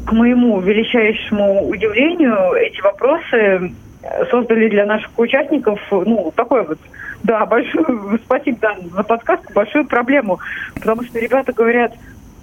[0.06, 6.78] к моему величайшему удивлению, эти вопросы э, создали для наших участников, ну, такой вот,
[7.22, 10.38] да, большую, спасибо, да, за подсказку, большую проблему,
[10.74, 11.92] потому что ребята говорят,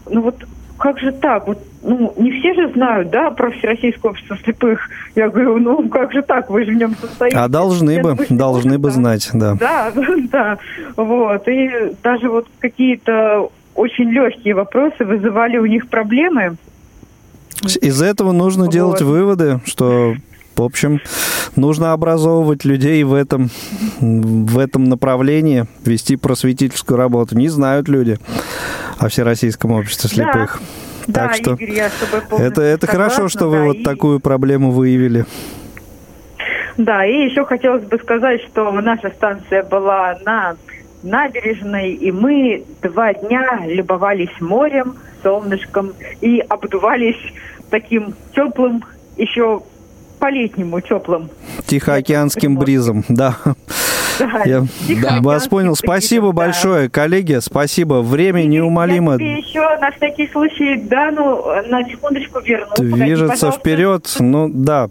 [0.10, 0.36] ну вот
[0.78, 1.48] как же так?
[1.48, 4.90] Вот, ну, не все же знают, да, про Всероссийское общество слепых.
[5.16, 6.50] Я говорю, ну, как же так?
[6.50, 7.38] Вы же в нем состоите.
[7.38, 9.56] А должны бы, должны бы знать, да.
[9.56, 9.92] Да,
[10.32, 10.58] да,
[10.98, 11.48] вот.
[11.48, 11.70] И
[12.04, 16.58] даже вот какие-то очень легкие вопросы вызывали у них проблемы.
[17.82, 19.10] Из этого нужно делать Вот.
[19.10, 20.16] выводы, что,
[20.56, 21.02] в общем,
[21.56, 23.50] нужно образовывать людей в этом,
[24.00, 27.38] в этом направлении, вести просветительскую работу.
[27.38, 28.18] Не знают люди
[28.98, 30.32] о Всероссийском обществе Да.
[30.32, 30.62] слепых.
[31.08, 33.76] Да, Так что Игорь, я с тобой Это, это хорошо, согласна, что вы да, вот
[33.78, 35.26] и- такую проблему выявили.
[36.78, 40.56] Да, и еще хотелось бы сказать, что наша станция была на
[41.04, 47.15] набережной, и мы два дня любовались морем, солнышком и обдувались
[47.70, 48.84] таким теплым,
[49.15, 49.62] еще
[50.19, 51.30] по-летнему теплым.
[51.65, 53.38] Тихоокеанским бризом, да.
[54.17, 55.75] Да, Я тихоокеанским вас понял.
[55.75, 56.34] Спасибо да.
[56.34, 57.39] большое, коллеги.
[57.41, 57.95] Спасибо.
[57.95, 62.71] Время неумолимо Я тебе еще на всякий случай, да, ну, на секундочку верну.
[62.78, 63.60] Погоди, движется пожалуйста.
[63.60, 64.15] вперед.
[64.19, 64.89] Ну, да.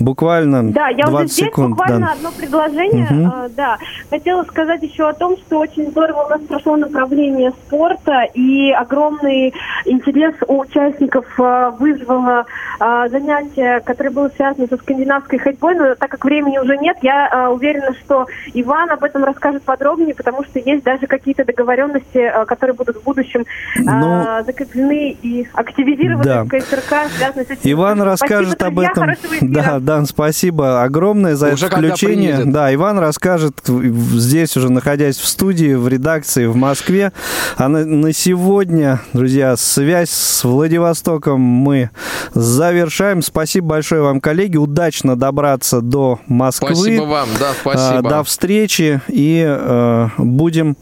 [0.00, 1.70] Буквально Да, я 20 уже здесь секунд.
[1.76, 2.12] буквально да.
[2.14, 3.06] одно предложение.
[3.10, 3.26] Мгм.
[3.32, 8.22] А, да, хотела сказать еще о том, что очень здорово у нас прошло направление спорта
[8.34, 9.52] и огромный
[9.84, 12.46] интерес у участников а, вызвало
[12.78, 15.74] а, занятие, которое было связано со скандинавской ходьбой.
[15.74, 20.14] Но так как времени уже нет, я а, уверена, что Иван об этом расскажет подробнее,
[20.14, 23.44] потому что есть даже какие-то договоренности, а, которые будут в будущем
[23.86, 26.44] а, закреплены и активизированы Ну, да.
[26.44, 27.60] в КСРК, связанные с этим.
[27.72, 29.02] Иван Спасибо, расскажет об друзья, этом.
[29.04, 29.50] хорошего эфира.
[29.50, 32.44] Да, Дан, спасибо огромное за Уже это включение.
[32.44, 37.12] Да, Иван расскажет здесь уже, находясь в студии, в редакции в Москве.
[37.56, 41.90] А на, на сегодня, друзья, связь с Владивостоком мы
[42.34, 43.20] завершаем.
[43.20, 44.58] Спасибо большое вам, коллеги.
[44.58, 46.76] Удачно добраться до Москвы.
[46.76, 48.08] Спасибо вам, да, спасибо.
[48.08, 50.76] До встречи и э, будем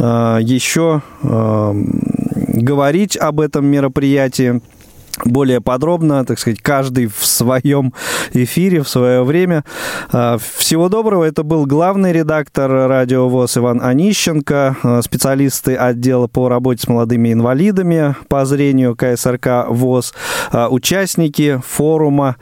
[0.00, 1.72] э, еще э,
[2.54, 4.60] говорить об этом мероприятии
[5.24, 7.92] более подробно, так сказать, каждый в своем
[8.32, 9.64] эфире, в свое время.
[10.12, 11.24] А, всего доброго.
[11.24, 17.32] Это был главный редактор радио ВОЗ Иван Онищенко, а, специалисты отдела по работе с молодыми
[17.32, 20.14] инвалидами по зрению КСРК ВОЗ,
[20.52, 22.36] а, участники форума,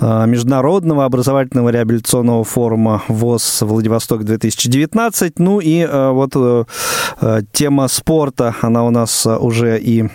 [0.00, 5.32] Международного образовательного реабилитационного форума ВОЗ Владивосток-2019.
[5.38, 6.68] Ну и вот
[7.52, 10.08] тема спорта, она у нас уже и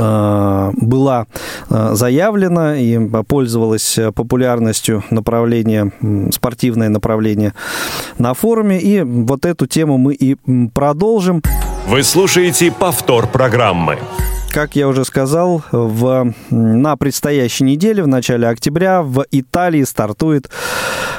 [0.00, 1.26] была
[1.68, 5.92] э, заявлена и пользовалась популярностью направление,
[6.32, 7.54] спортивное направление
[8.18, 8.80] на форуме.
[8.80, 10.36] И вот эту тему мы и
[10.74, 11.42] продолжим.
[11.86, 13.98] Вы слушаете повтор программы.
[14.52, 20.50] Как я уже сказал, в, на предстоящей неделе, в начале октября, в Италии стартует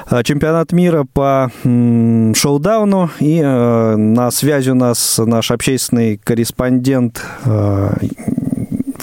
[0.09, 3.09] э, чемпионат мира по шоу-дауну.
[3.19, 7.23] И на связи у нас наш общественный корреспондент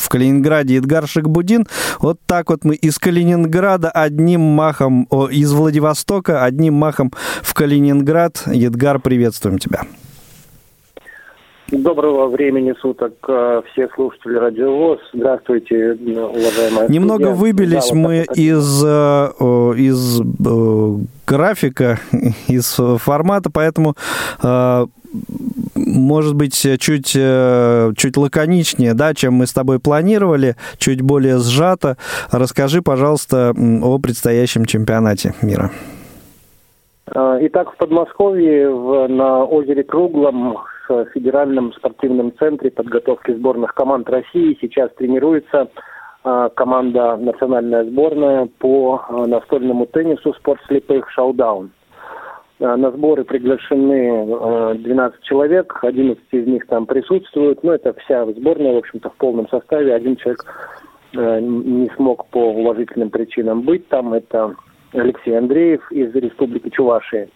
[0.08, 1.66] в Калининграде Эдгар Шикбудин.
[2.00, 8.42] Вот так вот мы из Калининграда одним махом, о, из Владивостока одним махом в Калининград.
[8.46, 9.82] Эдгар, приветствуем тебя.
[11.70, 15.00] Доброго времени суток э, все слушатели Радио ВОЗ.
[15.12, 16.88] Здравствуйте, уважаемые.
[16.88, 17.34] Немного студия.
[17.34, 19.28] выбились да, мы вот из, э,
[19.76, 21.98] из э, графика,
[22.48, 23.94] из формата, поэтому
[25.74, 31.96] может быть, чуть, чуть лаконичнее, да, чем мы с тобой планировали, чуть более сжато.
[32.30, 35.70] Расскажи, пожалуйста, о предстоящем чемпионате мира.
[37.14, 44.58] Итак, в Подмосковье в, на озере Круглом в Федеральном спортивном центре подготовки сборных команд России
[44.60, 45.68] сейчас тренируется
[46.24, 51.70] а, команда национальная сборная по а, настольному теннису спорт слепых «Шаудаун».
[52.60, 57.62] А, на сборы приглашены 12 человек, 11 из них там присутствуют.
[57.62, 59.94] Ну, это вся сборная, в общем-то, в полном составе.
[59.94, 60.44] Один человек
[61.14, 64.12] не смог по уважительным причинам быть там.
[64.12, 64.54] Это
[64.92, 67.28] Алексей Андреев из Республики Чувашия.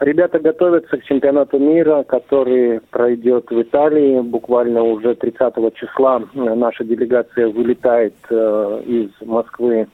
[0.00, 4.20] Ребята готовятся к чемпионату мира, который пройдет в Италии.
[4.20, 9.86] Буквально уже 30 числа наша делегация вылетает э, из Москвы э,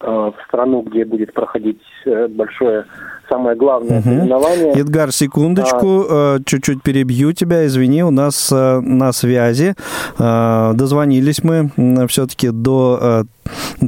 [0.00, 2.86] в страну, где будет проходить э, большое
[3.28, 4.08] самое главное угу.
[4.08, 4.72] соревнование.
[4.72, 6.38] Эдгар, секундочку, а...
[6.44, 9.74] чуть-чуть перебью тебя, извини, у нас на связи.
[10.18, 11.70] Дозвонились мы
[12.08, 13.24] все-таки до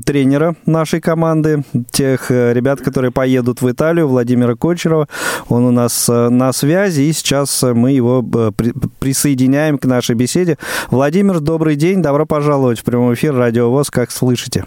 [0.04, 5.08] тренера нашей команды, тех э, ребят, которые поедут в Италию, Владимира Кочерова.
[5.48, 8.50] Он у нас э, на связи, и сейчас мы его э,
[8.98, 10.58] присоединяем к нашей беседе.
[10.90, 14.64] Владимир, добрый день, добро пожаловать в прямой эфир Радио ВОЗ, как слышите?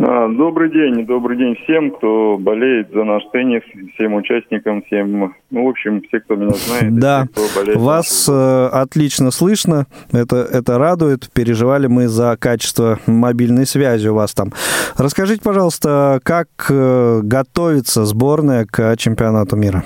[0.00, 3.62] А, добрый день, добрый день всем, кто болеет за наш теннис,
[3.94, 6.94] всем участникам, всем, ну, в общем, все, кто меня знает.
[7.00, 14.06] Да, все, вас э, отлично слышно, это, это радует, переживали мы за качество мобильной связи
[14.06, 14.52] у вас там.
[14.96, 19.82] Расскажите, пожалуйста, как э, готовится сборная к чемпионату мира?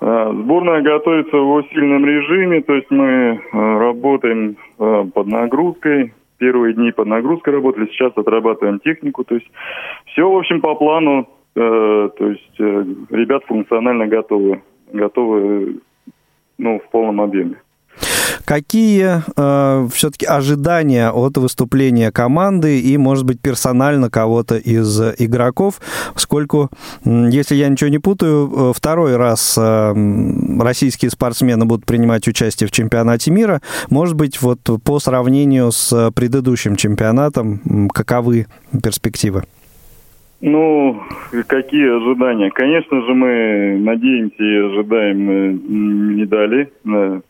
[0.00, 6.74] А, сборная готовится в усиленном режиме, то есть мы э, работаем э, под нагрузкой, первые
[6.74, 9.22] дни под нагрузкой работали, сейчас отрабатываем технику.
[9.22, 9.46] То есть
[10.06, 11.28] все, в общем, по плану.
[11.54, 14.60] Э, то есть э, ребят функционально готовы.
[14.92, 15.78] Готовы
[16.58, 17.62] ну, в полном объеме.
[18.44, 25.80] Какие э, все-таки ожидания от выступления команды и, может быть, персонально кого-то из игроков,
[26.14, 26.70] поскольку,
[27.04, 29.94] если я ничего не путаю, э, второй раз э,
[30.60, 33.60] российские спортсмены будут принимать участие в чемпионате мира.
[33.90, 38.46] Может быть, вот по сравнению с предыдущим чемпионатом, каковы
[38.82, 39.44] перспективы?
[40.42, 41.00] Ну,
[41.46, 42.50] какие ожидания?
[42.50, 46.72] Конечно же, мы надеемся и ожидаем э, медали,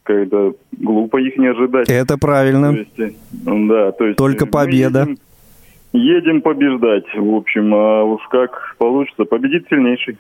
[0.03, 1.91] когда глупо их не ожидать.
[1.91, 2.73] Это правильно.
[2.73, 3.13] То есть, э,
[3.45, 5.01] да, то есть Только победа.
[5.01, 5.19] Едем,
[5.93, 10.17] едем побеждать, в общем, а уж как получится, победит сильнейший.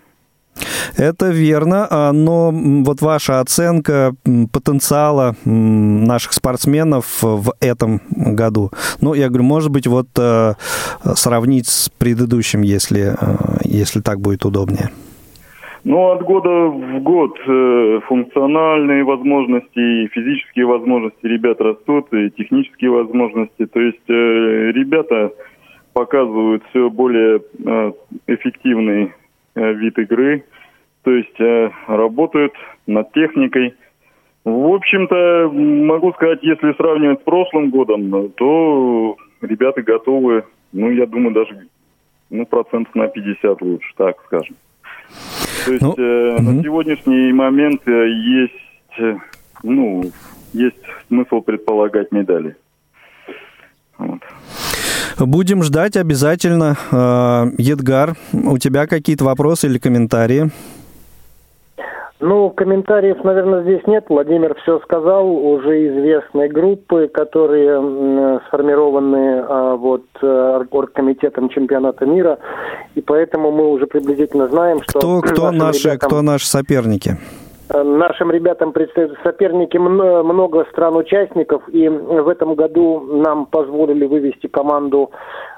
[0.96, 4.12] Это верно, а, но вот ваша оценка
[4.52, 8.70] потенциала наших спортсменов в этом году,
[9.00, 10.52] ну, я говорю, может быть, вот э,
[11.14, 14.90] сравнить с предыдущим, если, э, если так будет удобнее.
[15.84, 23.66] Ну, от года в год э, функциональные возможности физические возможности ребят растут, и технические возможности.
[23.66, 25.32] То есть ребята
[25.92, 27.42] показывают все более
[28.26, 29.12] эффективный
[29.54, 30.44] вид игры,
[31.02, 32.52] то есть э, работают
[32.86, 33.74] над техникой.
[34.44, 41.32] В общем-то, могу сказать, если сравнивать с прошлым годом, то ребята готовы, ну, я думаю,
[41.32, 41.68] даже
[42.30, 44.56] ну, процентов на 50 лучше, так скажем.
[45.66, 46.42] То есть ну, э, угу.
[46.42, 49.16] на сегодняшний момент э, есть, э,
[49.62, 50.02] ну,
[50.52, 52.56] есть смысл предполагать медали.
[53.98, 54.20] Вот.
[55.18, 56.76] Будем ждать обязательно.
[56.90, 60.50] Э, Едгар, у тебя какие-то вопросы или комментарии?
[62.22, 64.04] Ну, комментариев, наверное, здесь нет.
[64.08, 65.28] Владимир все сказал.
[65.28, 72.38] Уже известные группы, которые сформированы а, вот э, оргкомитетом чемпионата мира.
[72.94, 75.00] И поэтому мы уже приблизительно знаем, что...
[75.00, 76.08] Кто, кто, наши, ребятам...
[76.08, 77.18] кто наши соперники?
[77.68, 85.10] Э, нашим ребятам предстоят соперники много стран-участников, и в этом году нам позволили вывести команду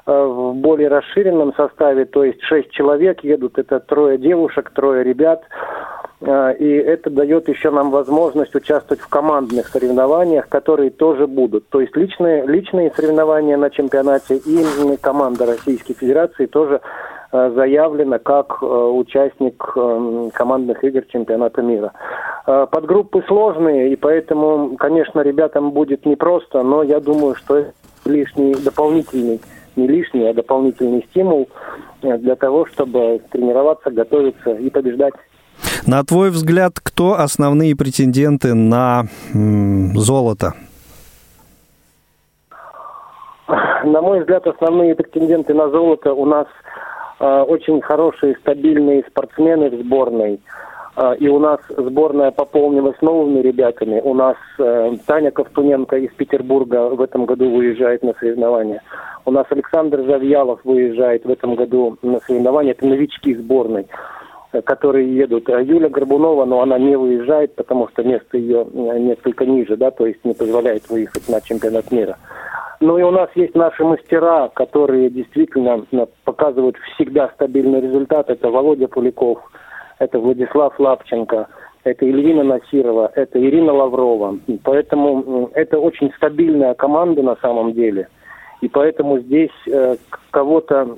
[0.06, 5.42] э, в более расширенном составе, то есть шесть человек едут, это трое девушек, трое ребят.
[6.20, 11.68] Э, и это дает еще нам возможность участвовать в командных соревнованиях, которые тоже будут.
[11.68, 16.80] То есть личные, личные соревнования на чемпионате и команда Российской Федерации тоже
[17.34, 19.56] заявлена как э, участник
[20.34, 21.92] командных игр чемпионата мира.
[22.46, 27.72] Подгруппы сложные, и поэтому, конечно, ребятам будет непросто, но я думаю, что это
[28.04, 29.40] лишний дополнительный
[29.76, 31.48] не лишний, а дополнительный стимул
[32.02, 35.14] для того, чтобы тренироваться, готовиться и побеждать.
[35.86, 40.54] На твой взгляд, кто основные претенденты на золото?
[43.84, 46.63] На мой взгляд, основные претенденты на золото у нас э,
[47.18, 50.40] очень хорошие, стабильные спортсмены в сборной.
[50.96, 54.00] Э, и у нас сборная пополнилась новыми ребятами.
[54.00, 58.82] У нас э, Таня Ковтуненко из Петербурга в этом году выезжает на соревнования.
[59.24, 62.72] У нас Александр Завьялов выезжает в этом году на соревнования.
[62.72, 63.86] Это новички сборной
[64.64, 65.48] которые едут.
[65.48, 70.06] Юля Горбунова, но она не выезжает, потому что место ее э, несколько ниже, да, то
[70.06, 72.18] есть не позволяет выехать на чемпионат мира.
[72.78, 78.28] Ну и у нас есть наши мастера, которые действительно э, показывают всегда стабильный результат.
[78.28, 79.38] Это Володя Пуликов,
[80.00, 81.46] это Владислав Лапченко,
[81.84, 84.38] это Ильвина Насирова, это Ирина Лаврова.
[84.64, 88.08] Поэтому это очень стабильная команда на самом деле.
[88.60, 89.96] И поэтому здесь э,
[90.30, 90.96] кого-то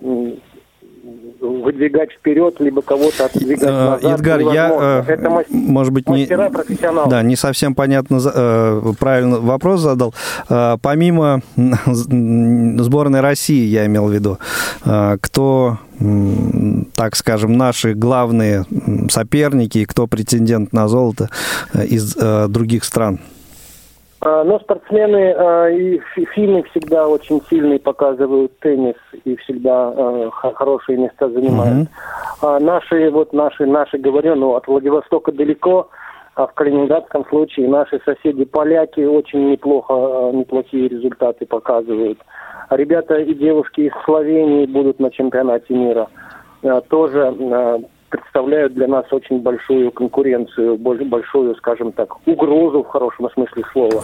[1.40, 4.18] выдвигать вперед, либо кого-то отдвигать э, назад.
[4.18, 9.80] Едгар, я, э, Это мастера, может быть, не, да, не совсем понятно, э, правильно вопрос
[9.80, 10.14] задал.
[10.48, 14.38] Помимо сборной России, я имел в виду,
[15.20, 15.78] кто
[16.94, 18.64] так скажем, наши главные
[19.09, 21.30] соперники, кто претендент на золото
[21.72, 23.20] из других стран?
[24.21, 26.01] А, но спортсмены а, и
[26.35, 31.89] финны всегда очень сильный показывают теннис и всегда а, хорошие места занимают.
[32.43, 32.61] Mm-hmm.
[32.61, 35.89] Наши, вот наши, наши, говорю, ну, от Владивостока далеко,
[36.35, 42.19] а в Калининградском случае наши соседи поляки очень неплохо, неплохие результаты показывают.
[42.71, 46.09] Ребята и девушки из Словении будут на чемпионате мира.
[46.89, 47.33] Тоже
[48.17, 54.03] представляют для нас очень большую конкуренцию, большую, скажем так, угрозу в хорошем смысле слова.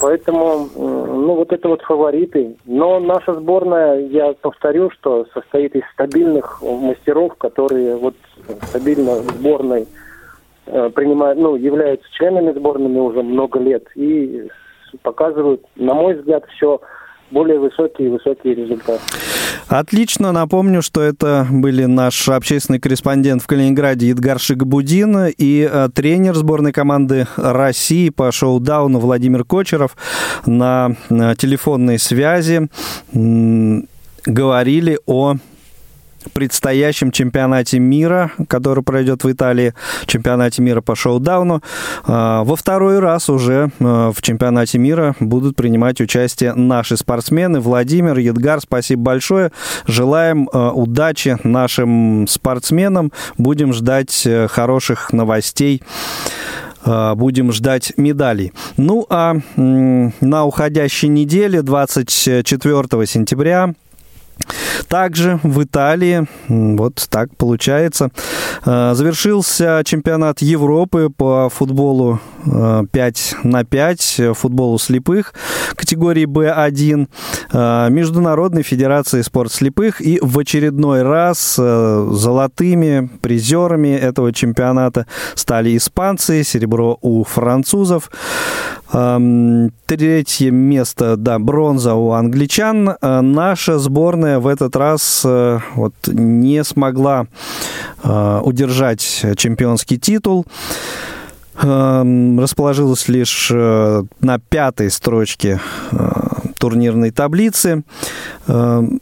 [0.00, 2.56] Поэтому, ну, вот это вот фавориты.
[2.66, 8.14] Но наша сборная, я повторю, что состоит из стабильных мастеров, которые вот
[8.68, 9.86] стабильно сборной
[10.66, 14.48] э, принимают, ну, являются членами сборными уже много лет и
[15.02, 16.80] показывают, на мой взгляд, все
[17.30, 19.02] более высокие и высокие результаты.
[19.68, 20.32] Отлично.
[20.32, 26.72] Напомню, что это были наш общественный корреспондент в Калининграде Едгар Шигабудин и э, тренер сборной
[26.72, 29.94] команды России по шоу-дауну Владимир Кочеров
[30.46, 32.68] на э, телефонной связи
[33.12, 35.36] говорили о
[36.32, 39.74] предстоящем чемпионате мира, который пройдет в Италии,
[40.06, 41.62] чемпионате мира по шоу-дауну.
[42.04, 47.60] А, во второй раз уже а, в чемпионате мира будут принимать участие наши спортсмены.
[47.60, 49.52] Владимир, Едгар, спасибо большое.
[49.86, 53.12] Желаем а, удачи нашим спортсменам.
[53.36, 55.82] Будем ждать э, хороших новостей
[56.84, 58.52] будем ждать медалей.
[58.78, 63.74] Ну а на уходящей неделе, 24 сентября,
[64.88, 68.10] также в Италии, вот так получается,
[68.64, 75.34] э, завершился чемпионат Европы по футболу 5 э, на 5, футболу слепых
[75.74, 77.08] категории B1.
[77.90, 80.00] Международной Федерации спорт слепых.
[80.00, 88.10] И в очередной раз золотыми призерами этого чемпионата стали испанцы, серебро у французов.
[88.90, 92.96] Третье место, да, бронза у англичан.
[93.02, 97.26] Наша сборная в этот раз вот не смогла
[98.02, 100.46] удержать чемпионский титул.
[101.60, 105.60] Эм, расположилась лишь э, на пятой строчке
[105.90, 105.96] э,
[106.56, 107.82] турнирной таблицы.
[108.46, 109.00] Эм,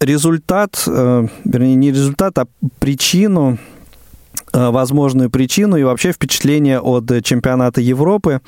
[0.00, 2.46] результат, э, вернее, не результат, а
[2.78, 3.73] причину Э,
[4.54, 8.40] возможную причину и вообще впечатление от чемпионата Европы.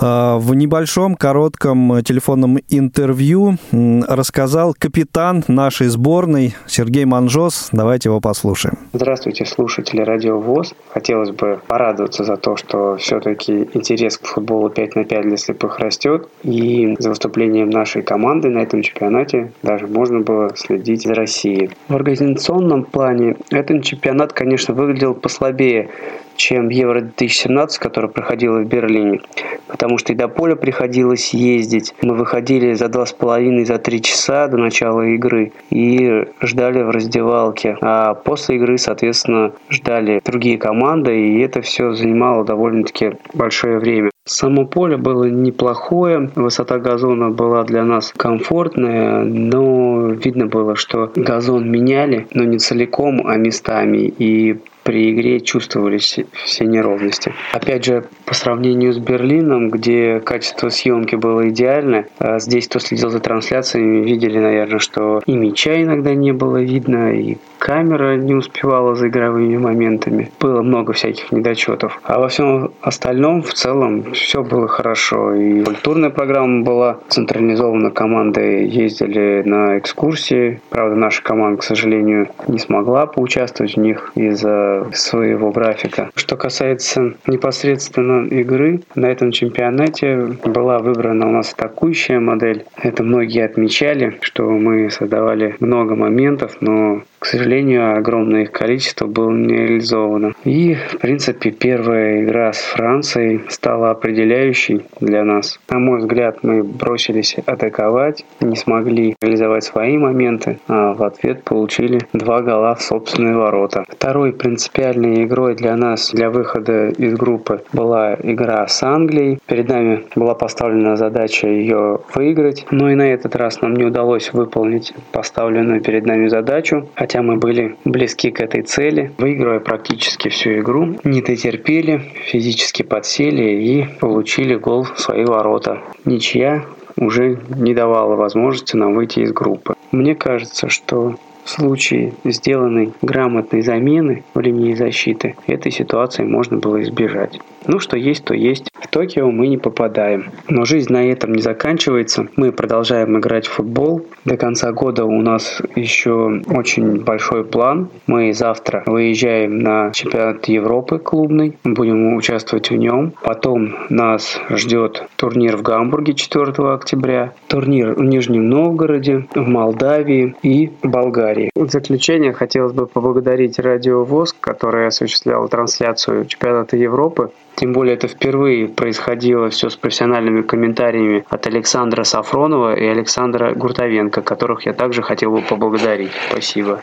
[0.00, 7.68] Э, в небольшом коротком телефонном интервью рассказал капитан нашей сборной Сергей Манжос.
[7.72, 8.78] Давайте его послушаем.
[8.92, 10.74] Здравствуйте, слушатели Радио ВОЗ.
[10.92, 15.78] Хотелось бы порадоваться за то, что все-таки интерес к футболу 5 на 5 для слепых
[15.78, 16.28] растет.
[16.42, 21.70] И за выступлением нашей команды на этом чемпионате даже можно было следить за Россией.
[21.88, 25.90] В организационном плане этот чемпионат, конечно, выглядел послабее,
[26.36, 29.20] чем Евро-2017, который проходил в Берлине.
[29.66, 31.94] Потому что и до поля приходилось ездить.
[32.02, 36.90] Мы выходили за два с половиной, за три часа до начала игры и ждали в
[36.90, 37.76] раздевалке.
[37.82, 44.10] А после игры, соответственно, ждали другие команды, и это все занимало довольно-таки большое время.
[44.26, 51.70] Само поле было неплохое, высота газона была для нас комфортная, но видно было, что газон
[51.70, 54.12] меняли, но не целиком, а местами.
[54.18, 54.58] И
[54.90, 57.32] при игре чувствовались все неровности.
[57.52, 63.10] Опять же, по сравнению с Берлином, где качество съемки было идеальное, а здесь, кто следил
[63.10, 68.94] за трансляциями, видели, наверное, что и мяча иногда не было видно, и камера не успевала
[68.94, 70.30] за игровыми моментами.
[70.38, 72.00] Было много всяких недочетов.
[72.04, 75.34] А во всем остальном, в целом, все было хорошо.
[75.34, 80.60] И культурная программа была централизована, команды ездили на экскурсии.
[80.70, 86.10] Правда, наша команда, к сожалению, не смогла поучаствовать в них из-за своего графика.
[86.14, 92.64] Что касается непосредственно игры, на этом чемпионате была выбрана у нас атакующая модель.
[92.82, 99.30] Это многие отмечали, что мы создавали много моментов, но к сожалению, огромное их количество было
[99.30, 100.32] не реализовано.
[100.44, 105.60] И, в принципе, первая игра с Францией стала определяющей для нас.
[105.68, 112.00] На мой взгляд, мы бросились атаковать, не смогли реализовать свои моменты, а в ответ получили
[112.14, 113.84] два гола в собственные ворота.
[113.86, 119.38] Второй принципиальной игрой для нас, для выхода из группы, была игра с Англией.
[119.46, 124.32] Перед нами была поставлена задача ее выиграть, но и на этот раз нам не удалось
[124.32, 130.58] выполнить поставленную перед нами задачу, хотя мы были близки к этой цели, выигрывая практически всю
[130.60, 135.78] игру, не дотерпели, физически подсели и получили гол в свои ворота.
[136.04, 136.64] Ничья
[136.96, 139.74] уже не давала возможности нам выйти из группы.
[139.90, 146.82] Мне кажется, что в случае сделанной грамотной замены в линии защиты этой ситуации можно было
[146.82, 147.40] избежать.
[147.66, 148.68] Ну, что есть, то есть.
[148.80, 150.30] В Токио мы не попадаем.
[150.48, 152.26] Но жизнь на этом не заканчивается.
[152.36, 154.06] Мы продолжаем играть в футбол.
[154.24, 157.90] До конца года у нас еще очень большой план.
[158.06, 161.58] Мы завтра выезжаем на чемпионат Европы клубный.
[161.62, 163.12] Будем участвовать в нем.
[163.22, 167.34] Потом нас ждет турнир в Гамбурге 4 октября.
[167.48, 171.29] Турнир в Нижнем Новгороде, в Молдавии и Болгарии.
[171.54, 177.30] В заключение хотелось бы поблагодарить Радио ВОЗ, которое осуществляло трансляцию чемпионата Европы.
[177.56, 184.22] Тем более это впервые происходило все с профессиональными комментариями от Александра Сафронова и Александра Гуртовенко,
[184.22, 186.12] которых я также хотел бы поблагодарить.
[186.30, 186.82] Спасибо.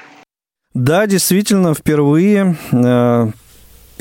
[0.74, 3.28] Да, действительно, впервые э,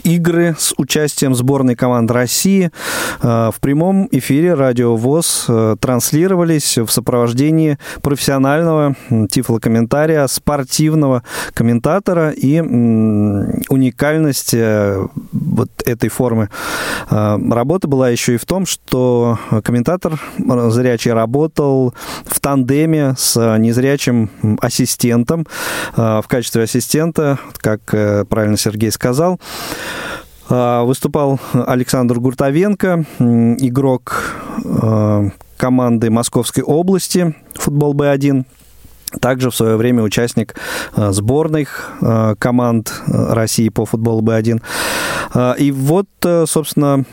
[0.07, 2.71] игры с участием сборной команд России
[3.21, 8.95] э, в прямом эфире Радио ВОЗ э, транслировались в сопровождении профессионального
[9.29, 16.51] тифлокомментария, спортивного комментатора и уникальность э, вот этой формы.
[17.11, 21.95] Работы была еще и в том, что комментатор зрячий работал
[22.25, 24.31] в тандеме с незрячим
[24.61, 25.47] ассистентом.
[25.97, 27.81] В качестве ассистента, как
[28.29, 29.41] правильно Сергей сказал,
[30.49, 34.35] выступал Александр Гуртовенко, игрок
[34.65, 38.45] а, команды Московской области футбол Б1.
[39.21, 40.55] Также в свое время участник
[40.95, 41.93] а, сборных
[42.39, 44.63] команд России по футболу Б1.
[45.59, 46.09] И вот,
[46.47, 47.05] собственно,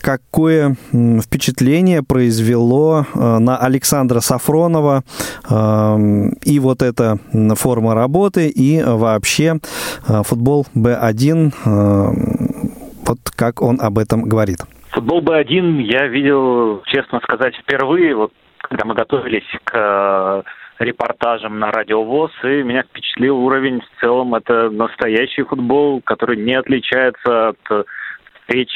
[0.00, 0.76] какое
[1.22, 5.02] впечатление произвело э, на Александра Сафронова
[5.48, 5.96] э,
[6.44, 7.18] и вот эта
[7.56, 9.56] форма работы, и вообще
[10.08, 11.52] э, футбол Б1,
[13.06, 14.58] вот как он об этом говорит.
[14.90, 18.14] Футбол Б1 я видел, честно сказать, впервые.
[18.14, 20.44] Вот когда мы готовились к
[20.78, 24.34] репортажам на Радио ВОЗ, и меня впечатлил уровень в целом.
[24.34, 27.86] Это настоящий футбол, который не отличается от
[28.48, 28.70] встреч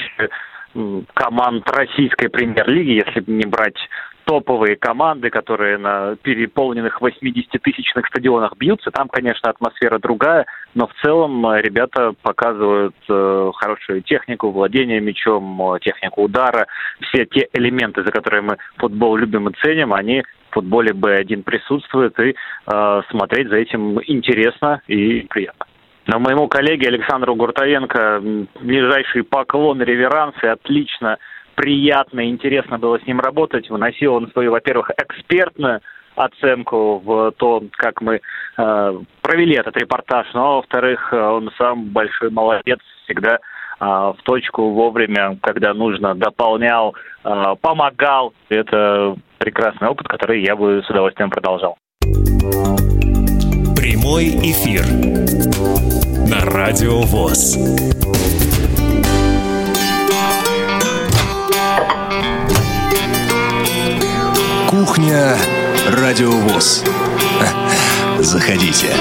[1.15, 3.77] команд российской премьер-лиги, если не брать
[4.25, 8.91] топовые команды, которые на переполненных 80-тысячных стадионах бьются.
[8.91, 15.75] Там, конечно, атмосфера другая, но в целом э, ребята показывают э, хорошую технику, владение мячом,
[15.75, 16.67] э, технику удара.
[17.01, 22.19] Все те элементы, за которые мы футбол любим и ценим, они в футболе Б1 присутствуют,
[22.21, 25.67] и э, смотреть за этим интересно и приятно.
[26.07, 28.21] Но моему коллеге Александру Гуртовенко
[28.61, 31.19] ближайший поклон, реверансы, отлично
[31.55, 33.71] приятно и интересно было с ним работать.
[33.71, 35.81] Выносил он свою, во-первых, экспертную
[36.15, 38.21] оценку в то, как мы
[38.59, 43.39] э, провели этот репортаж, но, ну, а во-вторых, он сам большой молодец, всегда э,
[43.81, 46.95] в точку вовремя, когда нужно, дополнял,
[47.25, 48.35] э, помогал.
[48.49, 51.79] Это прекрасный опыт, который я бы с удовольствием продолжал.
[53.83, 54.87] Прямой эфир
[56.29, 57.59] на Радио ВОЗ.
[64.71, 65.37] Кухня
[65.91, 66.85] Радиовоз.
[68.21, 68.95] Заходите.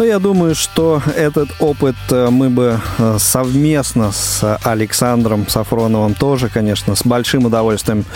[0.00, 6.48] Ну, я думаю, что этот опыт э, мы бы э, совместно с Александром Сафроновым тоже,
[6.48, 8.06] конечно, с большим удовольствием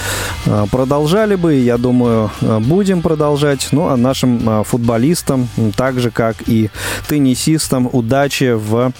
[0.47, 1.57] э, продолжали бы.
[1.57, 3.69] Я думаю, будем продолжать.
[3.73, 6.71] Ну, а нашим футболистам, так же, как и
[7.07, 8.93] теннисистам, удачи в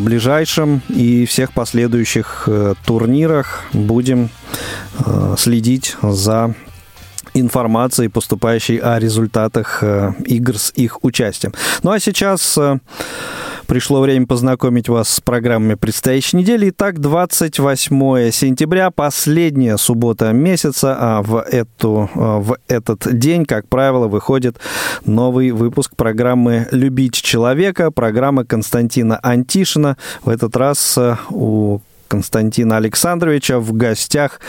[0.00, 2.48] ближайшем и всех последующих
[2.86, 3.64] турнирах.
[3.74, 4.30] Будем
[5.36, 6.54] следить за
[7.40, 11.52] информацией, поступающей о результатах э, игр с их участием.
[11.82, 12.78] Ну а сейчас э,
[13.66, 16.70] пришло время познакомить вас с программами предстоящей недели.
[16.70, 24.08] Итак, 28 сентября, последняя суббота месяца, а в, эту, э, в этот день, как правило,
[24.08, 24.56] выходит
[25.04, 29.96] новый выпуск программы «Любить человека», программа Константина Антишина.
[30.22, 30.98] В этот раз
[31.30, 33.58] у Константина Александровича.
[33.58, 34.40] В гостях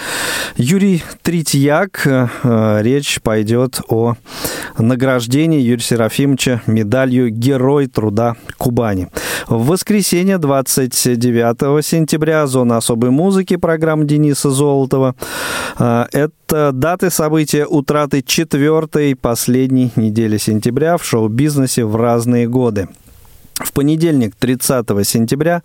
[0.56, 2.02] Юрий Третьяк.
[2.06, 4.16] Э, речь пойдет о
[4.78, 9.08] награждении Юрия Серафимовича медалью «Герой труда Кубани».
[9.48, 15.16] В воскресенье 29 сентября зона особой музыки программы Дениса Золотова.
[15.80, 22.88] Э, это даты события утраты четвертой последней недели сентября в шоу-бизнесе в разные годы.
[23.60, 25.64] В понедельник, 30 сентября,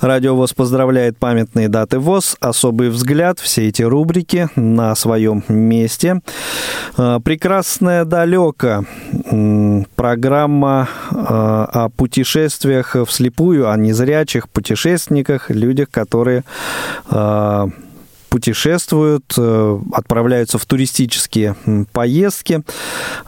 [0.00, 6.20] Радио ВОЗ поздравляет памятные даты ВОЗ, особый взгляд, все эти рубрики на своем месте.
[6.98, 8.84] А, Прекрасная далека
[9.96, 16.44] программа а, о путешествиях вслепую, о незрячих путешественниках, людях, которые
[17.08, 17.68] а,
[18.32, 21.54] путешествуют, э, отправляются в туристические
[21.92, 22.62] поездки,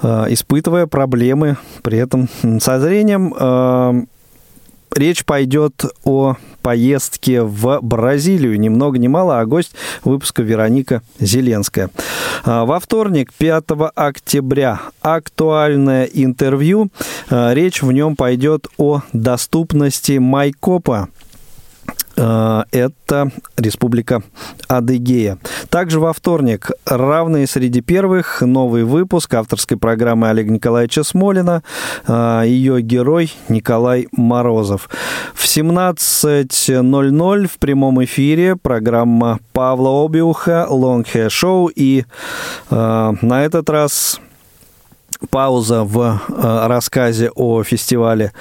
[0.02, 3.34] э, испытывая проблемы при этом со зрением.
[3.38, 4.02] Э,
[4.94, 8.58] речь пойдет о поездке в Бразилию.
[8.58, 9.72] Ни много ни мало, а гость
[10.04, 11.90] выпуска Вероника Зеленская.
[12.46, 16.88] Во вторник, 5 октября, актуальное интервью.
[17.28, 21.08] Речь в нем пойдет о доступности Майкопа
[22.16, 24.22] это Республика
[24.68, 25.38] Адыгея.
[25.68, 31.62] Также во вторник «Равные среди первых» новый выпуск авторской программы Олега Николаевича Смолина.
[32.06, 34.88] Э, Ее герой Николай Морозов.
[35.34, 41.70] В 17.00 в прямом эфире программа Павла Обиуха «Long Hair Show».
[41.74, 42.04] И
[42.70, 44.20] э, на этот раз
[45.30, 48.32] пауза в э, рассказе о фестивале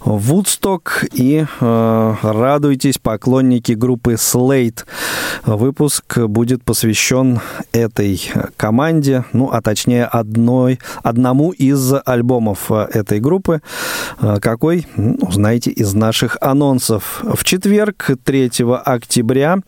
[0.00, 4.84] Вудсток и э, радуйтесь, поклонники группы Slate.
[5.44, 7.40] Выпуск будет посвящен
[7.72, 8.20] этой
[8.56, 13.60] команде, ну, а точнее одной, одному из альбомов этой группы.
[14.20, 14.86] Э, какой?
[14.96, 17.22] Ну, узнаете из наших анонсов.
[17.22, 18.50] В четверг, 3
[18.84, 19.58] октября,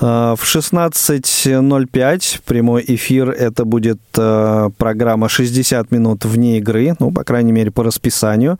[0.00, 3.30] в 16.05 прямой эфир.
[3.30, 8.58] Это будет программа «60 минут вне игры, ну, по крайней мере, по расписанию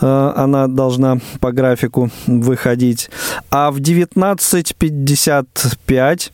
[0.00, 3.08] э, она должна по графику выходить.
[3.50, 6.30] А в 19.55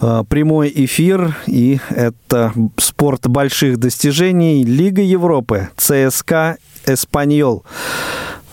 [0.00, 7.64] э, прямой эфир, и это спорт больших достижений Лига Европы, ЦСКА Эспаньол.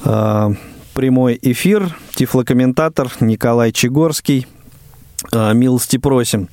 [0.04, 0.50] Э,
[0.94, 4.46] прямой эфир, тифлокомментатор Николай Чегорский–
[5.34, 6.50] милости просим.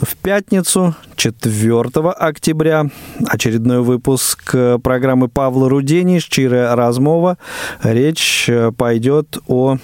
[0.00, 2.86] В пятницу, 4 октября,
[3.26, 7.38] очередной выпуск э, программы Павла Рудени «Щирая размова».
[7.82, 9.78] Речь э, пойдет о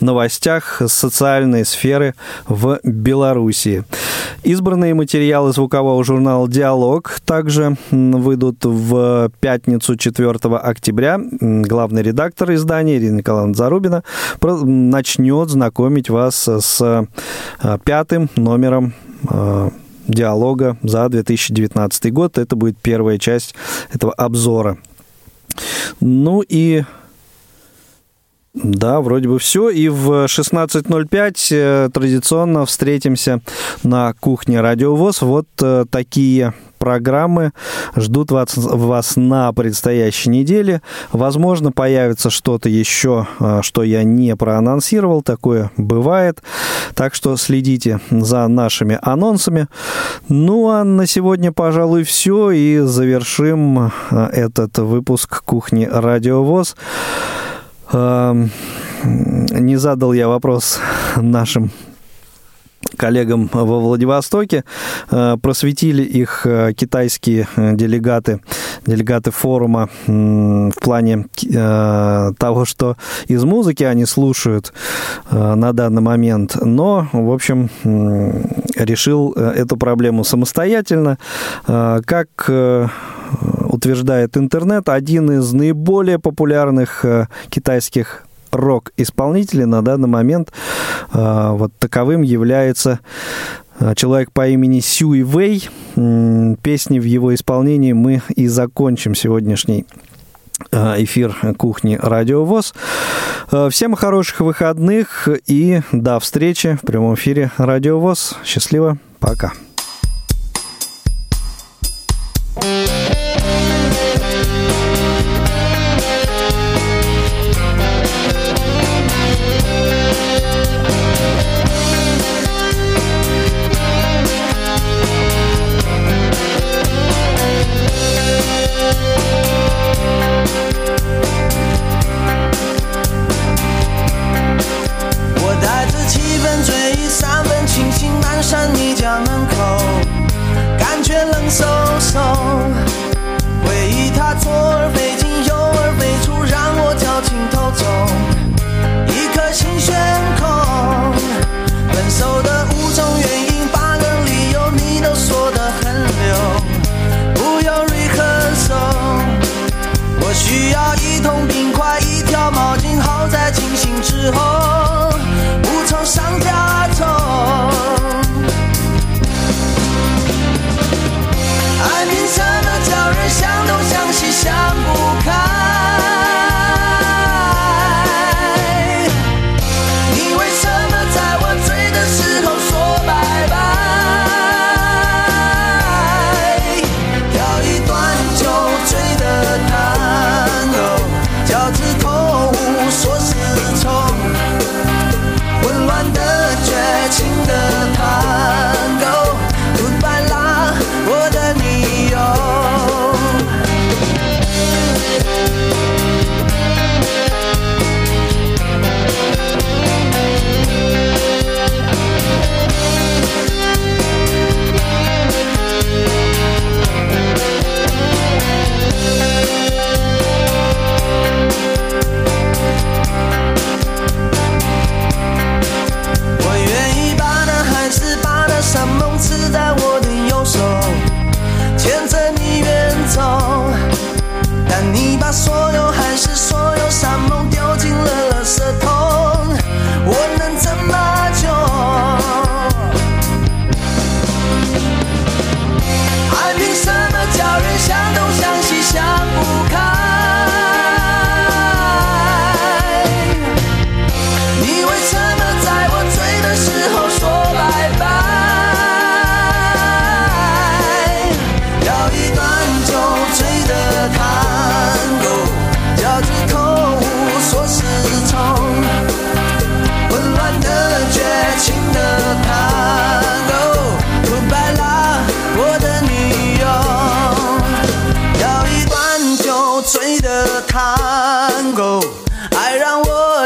[0.00, 2.14] новостях социальной сферы
[2.46, 3.84] в Беларуси.
[4.42, 11.20] Избранные материалы звукового журнала «Диалог» также выйдут в пятницу 4 октября.
[11.40, 14.02] Главный редактор издания Ирина Николаевна Зарубина
[14.42, 18.94] начнет знакомить вас с э, пятым номером
[19.30, 19.70] э,
[20.08, 22.38] диалога за 2019 год.
[22.38, 23.54] Это будет первая часть
[23.92, 24.78] этого обзора.
[26.00, 26.84] Ну и
[28.54, 29.70] да, вроде бы все.
[29.70, 33.40] И в 16.05 э, традиционно встретимся
[33.82, 35.22] на кухне Радиовоз.
[35.22, 37.52] Вот э, такие программы
[37.96, 40.82] ждут вас, вас на предстоящей неделе.
[41.12, 45.22] Возможно, появится что-то еще, э, что я не проанонсировал.
[45.22, 46.42] Такое бывает.
[46.94, 49.68] Так что следите за нашими анонсами.
[50.28, 52.50] Ну, а на сегодня, пожалуй, все.
[52.50, 56.76] И завершим этот выпуск кухни Радиовоз.
[57.92, 60.80] Не задал я вопрос
[61.16, 61.70] нашим
[62.96, 64.64] коллегам во Владивостоке.
[65.10, 68.40] Э, просветили их э, китайские э, делегаты,
[68.86, 71.26] делегаты форума в плане
[72.38, 72.96] того, что
[73.28, 74.72] из музыки они слушают
[75.30, 76.56] на данный момент.
[76.60, 77.70] Но, в общем,
[78.76, 81.18] решил эту проблему самостоятельно.
[81.66, 82.50] Как
[83.82, 87.04] утверждает интернет, один из наиболее популярных
[87.50, 90.52] китайских рок-исполнителей на данный момент
[91.12, 93.00] э, вот таковым является
[93.80, 95.68] э, человек по имени Сюй Вэй.
[96.62, 99.86] Песни в его исполнении мы и закончим сегодняшний
[100.70, 102.74] э, эфир кухни Радио ВОЗ.
[103.70, 108.36] Всем хороших выходных и до встречи в прямом эфире Радио ВОЗ.
[108.44, 109.52] Счастливо, пока.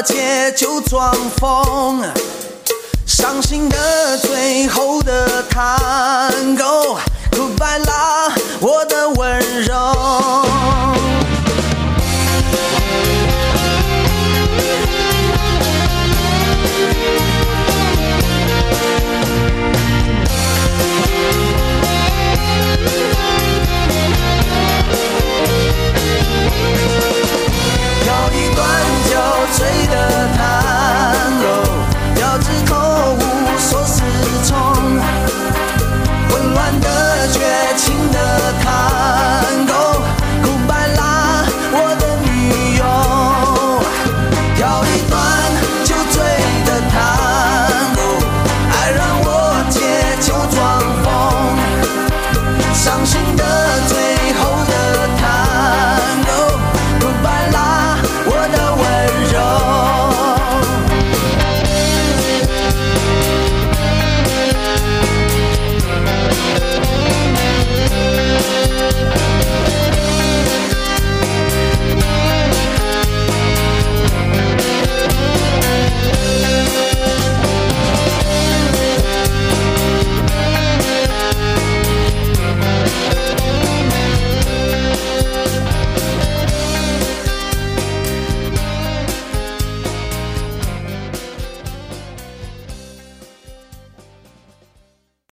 [0.07, 2.01] 切就装疯
[3.05, 6.97] 伤心的最后的探戈。
[7.33, 7.85] Goodbye